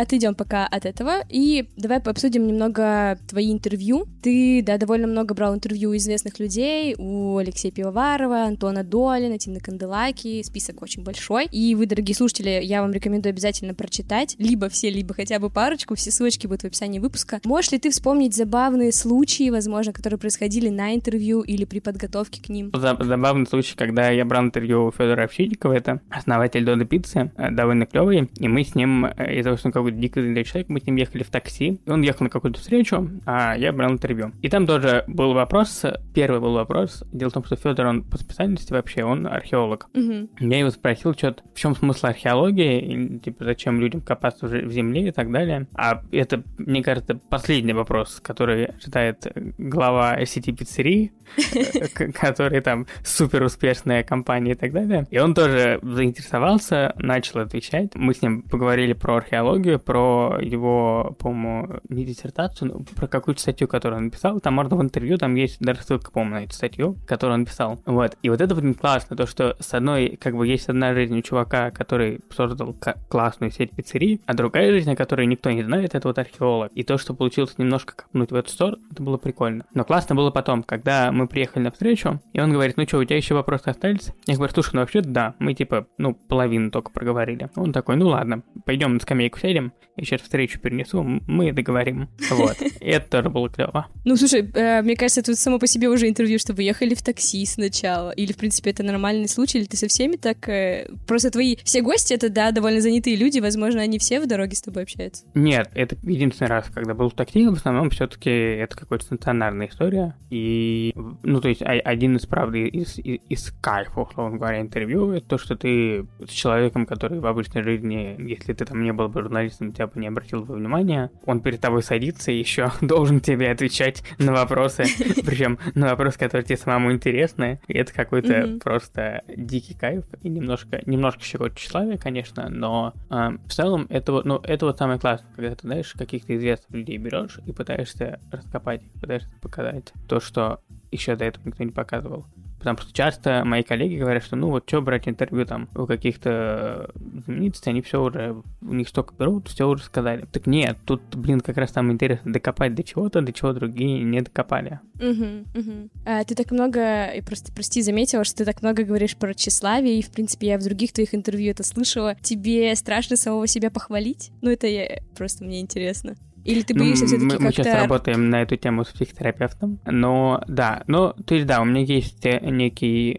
Отойдем 0.00 0.34
пока 0.34 0.66
от 0.66 0.86
этого 0.86 1.16
и 1.28 1.68
давай 1.76 1.98
обсудим 1.98 2.46
немного 2.46 3.18
твои 3.28 3.52
интервью. 3.52 4.06
Ты, 4.22 4.62
да, 4.64 4.78
довольно 4.78 5.06
много 5.06 5.34
брал 5.34 5.54
интервью 5.54 5.90
у 5.90 5.96
известных 5.96 6.38
людей, 6.40 6.94
у 6.96 7.36
Алексея 7.36 7.70
Пивоварова, 7.70 8.44
Антона 8.44 8.82
Долина, 8.82 9.36
Тины 9.38 9.60
Канделаки, 9.60 10.42
список 10.42 10.80
очень 10.80 11.02
большой. 11.04 11.46
И 11.52 11.74
вы, 11.74 11.84
дорогие 11.84 12.14
слушатели, 12.14 12.60
я 12.62 12.80
вам 12.80 12.92
рекомендую 12.92 13.32
обязательно 13.32 13.74
прочитать 13.74 14.36
либо 14.38 14.70
все, 14.70 14.88
либо 14.88 15.12
хотя 15.12 15.38
бы 15.38 15.50
парочку, 15.50 15.94
все 15.96 16.10
ссылочки 16.10 16.46
будут 16.46 16.62
в 16.62 16.66
описании 16.66 16.98
выпуска. 16.98 17.38
Можешь 17.44 17.72
ли 17.72 17.78
ты 17.78 17.90
вспомнить 17.90 18.34
забавные 18.34 18.92
случаи, 18.92 19.50
возможно, 19.50 19.92
которые 19.92 20.18
происходили 20.18 20.70
на 20.70 20.94
интервью 20.94 21.42
или 21.42 21.66
при 21.66 21.80
подготовке 21.80 22.42
к 22.42 22.48
ним? 22.48 22.70
За- 22.72 22.96
Забавный 22.98 23.46
случай, 23.46 23.74
когда 23.76 24.08
я 24.10 24.24
брал 24.24 24.44
интервью 24.44 24.86
у 24.86 24.92
Федора 24.92 25.24
Овчинникова, 25.24 25.74
это 25.74 26.00
основатель 26.08 26.64
Дода 26.64 26.86
Пиццы, 26.86 27.32
э, 27.36 27.50
довольно 27.50 27.84
клевый, 27.84 28.30
и 28.38 28.48
мы 28.48 28.64
с 28.64 28.74
ним, 28.74 29.04
э, 29.04 29.34
из-за 29.34 29.44
того, 29.50 29.56
что 29.58 29.68
он 29.68 29.72
какой-то 29.90 30.00
дико 30.00 30.22
занятый 30.22 30.44
человек, 30.44 30.68
мы 30.68 30.80
с 30.80 30.86
ним 30.86 30.96
ехали 30.96 31.22
в 31.22 31.30
такси, 31.30 31.80
и 31.84 31.90
он 31.90 32.02
ехал 32.02 32.24
на 32.24 32.30
какую-то 32.30 32.60
встречу, 32.60 33.10
а 33.26 33.56
я 33.56 33.72
брал 33.72 33.92
интервью. 33.92 34.32
И 34.42 34.48
там 34.48 34.66
тоже 34.66 35.04
был 35.06 35.32
вопрос, 35.34 35.84
первый 36.14 36.40
был 36.40 36.54
вопрос, 36.54 37.04
дело 37.12 37.30
в 37.30 37.32
том, 37.32 37.44
что 37.44 37.56
Федор, 37.56 37.86
он 37.86 38.02
по 38.02 38.18
специальности 38.18 38.72
вообще, 38.72 39.04
он 39.04 39.26
археолог. 39.26 39.88
Мгм. 39.94 40.30
Я 40.40 40.58
его 40.58 40.70
спросил, 40.70 41.14
что 41.14 41.36
в 41.54 41.58
чем 41.58 41.74
смысл 41.74 42.06
археологии, 42.06 42.80
и, 42.80 43.18
типа, 43.18 43.44
зачем 43.44 43.80
людям 43.80 44.00
копаться 44.00 44.46
в, 44.46 44.50
же- 44.50 44.64
в 44.66 44.72
земле 44.72 45.08
и 45.08 45.10
так 45.10 45.30
далее. 45.30 45.66
А 45.74 46.02
это, 46.12 46.42
мне 46.58 46.82
кажется, 46.82 47.14
последний 47.28 47.72
вопрос, 47.72 48.20
который 48.20 48.66
ожидает 48.66 49.26
глава 49.58 50.24
сети 50.24 50.52
пиццерий, 50.52 51.12
к- 51.94 52.12
который 52.12 52.60
там 52.60 52.86
супер 53.04 53.42
успешная 53.42 54.02
компания 54.02 54.52
и 54.52 54.54
так 54.54 54.72
далее. 54.72 55.06
И 55.10 55.18
он 55.18 55.34
тоже 55.34 55.78
заинтересовался, 55.82 56.94
начал 56.96 57.40
отвечать. 57.40 57.94
Мы 57.94 58.14
с 58.14 58.22
ним 58.22 58.42
поговорили 58.42 58.92
про 58.92 59.16
археологию, 59.16 59.78
про 59.78 60.38
его, 60.40 61.16
по-моему, 61.18 61.80
не 61.88 62.04
диссертацию, 62.04 62.72
но 62.72 62.84
про 62.96 63.06
какую-то 63.06 63.40
статью, 63.40 63.68
которую 63.68 63.98
он 63.98 64.04
написал. 64.06 64.40
Там 64.40 64.54
можно 64.54 64.76
в 64.76 64.82
интервью, 64.82 65.18
там 65.18 65.34
есть 65.34 65.58
даже 65.60 65.82
ссылка, 65.82 66.10
по-моему, 66.10 66.34
на 66.36 66.44
эту 66.44 66.54
статью, 66.54 66.96
которую 67.06 67.34
он 67.40 67.46
писал. 67.46 67.80
Вот. 67.86 68.16
И 68.22 68.30
вот 68.30 68.40
это, 68.40 68.54
блин, 68.54 68.74
классно, 68.74 69.16
то, 69.16 69.26
что 69.26 69.56
с 69.60 69.74
одной, 69.74 70.18
как 70.20 70.36
бы, 70.36 70.46
есть 70.46 70.68
одна 70.68 70.94
жизнь 70.94 71.16
у 71.18 71.22
чувака, 71.22 71.70
который 71.70 72.20
создал 72.34 72.76
классную 73.08 73.50
сеть 73.50 73.70
пиццерий, 73.72 74.20
а 74.26 74.34
другая 74.34 74.70
жизнь, 74.70 74.92
о 74.92 74.96
которой 74.96 75.26
никто 75.26 75.50
не 75.50 75.62
знает, 75.62 75.94
это 75.94 76.08
вот 76.08 76.18
археолог. 76.18 76.70
И 76.74 76.82
то, 76.82 76.98
что 76.98 77.14
получилось 77.14 77.54
немножко 77.58 77.94
копнуть 77.96 78.30
в 78.30 78.34
эту 78.34 78.50
сторону, 78.50 78.78
это 78.90 79.02
было 79.02 79.16
прикольно. 79.16 79.64
Но 79.74 79.84
классно 79.84 80.14
было 80.14 80.30
потом, 80.30 80.62
когда 80.62 81.12
мы 81.12 81.19
приехали 81.26 81.62
на 81.62 81.70
встречу, 81.70 82.20
и 82.32 82.40
он 82.40 82.52
говорит, 82.52 82.76
ну 82.76 82.86
что, 82.86 82.98
у 82.98 83.04
тебя 83.04 83.16
еще 83.16 83.34
вопросы 83.34 83.68
остались? 83.68 84.12
Я 84.26 84.36
говорю, 84.36 84.52
слушай, 84.52 84.70
ну 84.74 84.80
вообще 84.80 85.00
да, 85.00 85.34
мы 85.38 85.54
типа, 85.54 85.86
ну, 85.98 86.14
половину 86.14 86.70
только 86.70 86.90
проговорили. 86.90 87.50
Он 87.56 87.72
такой, 87.72 87.96
ну 87.96 88.08
ладно, 88.08 88.42
пойдем 88.64 88.94
на 88.94 89.00
скамейку 89.00 89.38
сядем, 89.38 89.72
я 89.96 90.04
сейчас 90.04 90.22
встречу 90.22 90.58
перенесу, 90.60 91.02
мы 91.02 91.52
договорим. 91.52 92.08
Вот. 92.30 92.56
И 92.80 92.86
это 92.86 93.08
тоже 93.10 93.30
было 93.30 93.48
клево. 93.48 93.88
Ну, 94.04 94.16
слушай, 94.16 94.50
э, 94.54 94.82
мне 94.82 94.96
кажется, 94.96 95.22
вот 95.26 95.38
само 95.38 95.58
по 95.58 95.66
себе 95.66 95.88
уже 95.88 96.08
интервью, 96.08 96.38
что 96.38 96.54
вы 96.54 96.62
ехали 96.62 96.94
в 96.94 97.02
такси 97.02 97.44
сначала. 97.44 98.10
Или, 98.10 98.32
в 98.32 98.36
принципе, 98.36 98.70
это 98.70 98.82
нормальный 98.82 99.28
случай, 99.28 99.58
или 99.58 99.66
ты 99.66 99.76
со 99.76 99.88
всеми 99.88 100.16
так... 100.16 100.48
э, 100.48 100.88
Просто 101.06 101.30
твои 101.30 101.56
все 101.64 101.82
гости, 101.82 102.14
это, 102.14 102.30
да, 102.30 102.50
довольно 102.50 102.80
занятые 102.80 103.16
люди, 103.16 103.40
возможно, 103.40 103.82
они 103.82 103.98
все 103.98 104.20
в 104.20 104.26
дороге 104.26 104.56
с 104.56 104.62
тобой 104.62 104.84
общаются. 104.84 105.24
Нет, 105.34 105.70
это 105.74 105.96
единственный 106.02 106.48
раз, 106.48 106.66
когда 106.72 106.94
был 106.94 107.10
в 107.10 107.14
такси, 107.14 107.46
в 107.46 107.52
основном 107.52 107.90
все-таки 107.90 108.30
это 108.30 108.76
какая-то 108.76 109.04
стационарная 109.04 109.68
история. 109.68 110.16
И, 110.30 110.94
ну, 111.22 111.40
то 111.40 111.48
есть, 111.48 111.62
один 111.62 112.16
из, 112.16 112.26
правда, 112.26 112.58
из, 112.58 112.98
из, 112.98 113.20
из 113.28 113.50
кайфа, 113.60 114.00
условно 114.00 114.38
говоря, 114.38 114.60
интервью, 114.60 115.12
это 115.12 115.26
то, 115.26 115.38
что 115.38 115.56
ты 115.56 116.06
с 116.26 116.30
человеком, 116.30 116.86
который 116.86 117.20
в 117.20 117.26
обычной 117.26 117.62
жизни, 117.62 118.16
если 118.18 118.52
ты 118.52 118.64
там 118.64 118.82
не 118.82 118.92
был 118.92 119.08
бы 119.08 119.22
журналистом, 119.22 119.72
тебя 119.72 119.86
бы 119.86 120.00
не 120.00 120.08
обратил 120.08 120.44
бы 120.44 120.54
внимания. 120.54 121.10
Он 121.24 121.40
перед 121.40 121.60
тобой 121.60 121.82
садится 121.82 122.30
и 122.30 122.38
еще 122.38 122.72
должен 122.80 123.20
тебе 123.20 123.50
отвечать 123.50 124.02
на 124.18 124.32
вопросы, 124.32 124.84
причем 125.24 125.58
на 125.74 125.88
вопросы, 125.90 126.18
которые 126.18 126.44
тебе 126.44 126.56
самому 126.56 126.92
интересны. 126.92 127.60
И 127.68 127.74
это 127.74 127.92
какой-то 127.92 128.58
просто 128.62 129.22
дикий 129.36 129.74
кайф 129.74 130.04
и 130.22 130.28
немножко, 130.28 130.82
немножко 130.86 131.22
щекочет 131.22 131.58
тщеславие, 131.58 131.98
конечно, 131.98 132.48
но 132.48 132.94
а, 133.08 133.32
в 133.46 133.52
целом 133.52 133.86
это 133.88 134.12
вот, 134.12 134.24
ну, 134.24 134.40
это 134.42 134.66
вот 134.66 134.78
самое 134.78 134.98
классное, 134.98 135.32
когда 135.34 135.54
ты, 135.54 135.66
знаешь, 135.66 135.92
каких-то 135.92 136.36
известных 136.36 136.70
людей 136.72 136.98
берешь 136.98 137.38
и 137.46 137.52
пытаешься 137.52 138.20
раскопать, 138.30 138.82
пытаешься 139.00 139.30
показать 139.40 139.92
то, 140.08 140.20
что 140.20 140.60
еще 140.90 141.16
до 141.16 141.24
этого 141.24 141.46
никто 141.46 141.64
не 141.64 141.70
показывал. 141.70 142.26
Потому 142.60 142.76
что 142.76 142.92
часто 142.92 143.42
мои 143.46 143.62
коллеги 143.62 143.96
говорят, 143.96 144.22
что 144.22 144.36
ну 144.36 144.50
вот 144.50 144.64
что 144.68 144.82
брать 144.82 145.08
интервью 145.08 145.46
там 145.46 145.68
у 145.74 145.86
каких-то 145.86 146.90
знаменитостей, 147.24 147.70
они 147.70 147.80
все 147.80 148.02
уже, 148.02 148.36
у 148.60 148.74
них 148.74 148.86
столько 148.88 149.14
берут, 149.18 149.48
все 149.48 149.66
уже 149.66 149.82
сказали. 149.82 150.26
Так 150.30 150.46
нет, 150.46 150.76
тут, 150.84 151.00
блин, 151.16 151.40
как 151.40 151.56
раз 151.56 151.72
там 151.72 151.90
интересно 151.90 152.34
докопать 152.34 152.74
до 152.74 152.82
чего-то, 152.82 153.22
до 153.22 153.32
чего 153.32 153.54
другие 153.54 154.02
не 154.02 154.20
докопали. 154.20 154.80
Мгм, 155.00 155.46
мгм. 155.54 155.90
А, 156.04 156.22
ты 156.24 156.34
так 156.34 156.50
много, 156.50 157.06
и 157.06 157.22
просто, 157.22 157.50
прости, 157.50 157.80
заметила, 157.80 158.24
что 158.24 158.36
ты 158.36 158.44
так 158.44 158.60
много 158.60 158.84
говоришь 158.84 159.16
про 159.16 159.32
тщеславие, 159.32 159.98
и, 159.98 160.02
в 160.02 160.10
принципе, 160.10 160.48
я 160.48 160.58
в 160.58 160.62
других 160.62 160.92
твоих 160.92 161.14
интервью 161.14 161.52
это 161.52 161.62
слышала. 161.62 162.14
Тебе 162.20 162.76
страшно 162.76 163.16
самого 163.16 163.46
себя 163.46 163.70
похвалить? 163.70 164.32
Ну, 164.42 164.50
это 164.50 164.66
я... 164.66 165.00
просто 165.16 165.44
мне 165.44 165.60
интересно. 165.60 166.14
Или 166.50 166.62
ты 166.62 166.74
Ну, 166.74 166.80
боишься 166.84 167.06
все 167.06 167.18
мы, 167.18 167.30
таки 167.30 167.42
мы 167.42 167.52
сейчас 167.52 167.66
как-то... 167.66 167.80
работаем 167.82 168.30
на 168.30 168.42
эту 168.42 168.56
тему 168.56 168.84
с 168.84 168.88
психотерапевтом, 168.88 169.80
но 169.86 170.42
да, 170.48 170.82
ну, 170.86 171.12
то 171.12 171.34
есть 171.34 171.46
да, 171.46 171.60
у 171.60 171.64
меня 171.64 171.82
есть 171.82 172.24
э, 172.26 172.38
некий, 172.50 173.18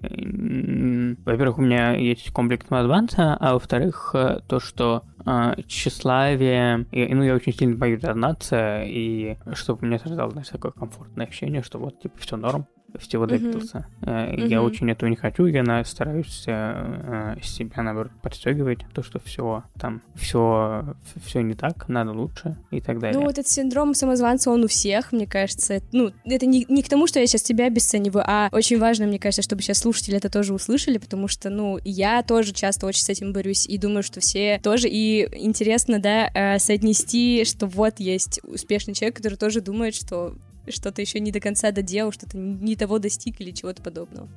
во-первых, 1.23 1.57
у 1.57 1.61
меня 1.61 1.93
есть 1.93 2.31
комплекс 2.31 2.65
самозванца, 2.67 3.37
а 3.39 3.53
во-вторых, 3.53 4.11
э, 4.13 4.41
то, 4.47 4.59
что 4.59 5.03
э, 5.25 5.55
тщеславие, 5.67 6.85
и, 6.91 7.13
ну, 7.13 7.23
я 7.23 7.35
очень 7.35 7.53
сильно 7.53 7.75
боюсь 7.75 8.01
зазнаться, 8.01 8.83
и 8.83 9.37
чтобы 9.53 9.79
у 9.83 9.85
меня 9.85 9.99
создалось, 9.99 10.49
такое 10.49 10.71
комфортное 10.71 11.27
ощущение, 11.27 11.63
что 11.63 11.79
вот, 11.79 11.99
типа, 12.01 12.17
все 12.19 12.37
норм, 12.37 12.67
всего 12.99 13.25
Мгм. 13.25 13.31
добился. 13.31 13.85
Э, 14.01 14.33
Я 14.47 14.61
очень 14.61 14.89
этого 14.91 15.09
не 15.09 15.15
хочу, 15.15 15.45
я 15.45 15.83
стараюсь 15.85 16.43
э, 16.47 17.35
э, 17.37 17.41
себя, 17.43 17.83
наоборот, 17.83 18.11
подстегивать, 18.21 18.79
то, 18.93 19.03
что 19.03 19.19
все 19.19 19.63
там, 19.79 20.01
все, 20.15 20.95
все 21.23 21.41
не 21.41 21.53
так, 21.53 21.87
надо 21.89 22.11
лучше 22.11 22.57
и 22.71 22.81
так 22.81 22.99
далее. 22.99 23.19
Ну, 23.19 23.25
вот 23.25 23.37
этот 23.37 23.47
синдром 23.47 23.93
самозванца, 23.93 24.51
он 24.51 24.63
у 24.63 24.67
всех, 24.67 25.11
мне 25.11 25.27
кажется. 25.27 25.81
Ну, 25.91 26.11
это 26.25 26.45
не, 26.45 26.65
не 26.69 26.83
к 26.83 26.89
тому, 26.89 27.07
что 27.07 27.19
я 27.19 27.27
сейчас 27.27 27.43
тебя 27.43 27.67
обесцениваю, 27.67 28.23
а 28.27 28.49
очень 28.51 28.79
важно, 28.79 29.05
мне 29.07 29.19
кажется, 29.19 29.41
чтобы 29.41 29.61
сейчас 29.61 29.79
слушатели 29.79 30.17
это 30.17 30.29
тоже 30.29 30.53
услышали, 30.53 30.97
потому 30.97 31.27
что, 31.27 31.49
ну, 31.49 31.79
я 31.83 32.23
тоже 32.23 32.53
часто 32.53 32.85
очень 32.87 33.03
с 33.03 33.09
этим 33.09 33.33
борюсь, 33.33 33.65
и 33.67 33.77
думаю, 33.77 34.03
что 34.03 34.19
все 34.19 34.59
тоже, 34.63 34.87
и 34.89 35.27
интересно, 35.37 35.99
да, 35.99 36.57
соотнести, 36.59 37.43
что 37.45 37.67
вот 37.67 37.99
есть 37.99 38.39
успешный 38.43 38.93
человек, 38.93 39.17
который 39.17 39.35
тоже 39.37 39.61
думает, 39.61 39.95
что 39.95 40.35
что-то 40.69 41.01
еще 41.01 41.19
не 41.19 41.31
до 41.31 41.39
конца 41.39 41.71
доделал, 41.71 42.11
что-то 42.11 42.37
не 42.37 42.75
того 42.75 42.99
достиг 42.99 43.41
или 43.41 43.51
чего-то 43.51 43.81
подобного. 43.81 44.29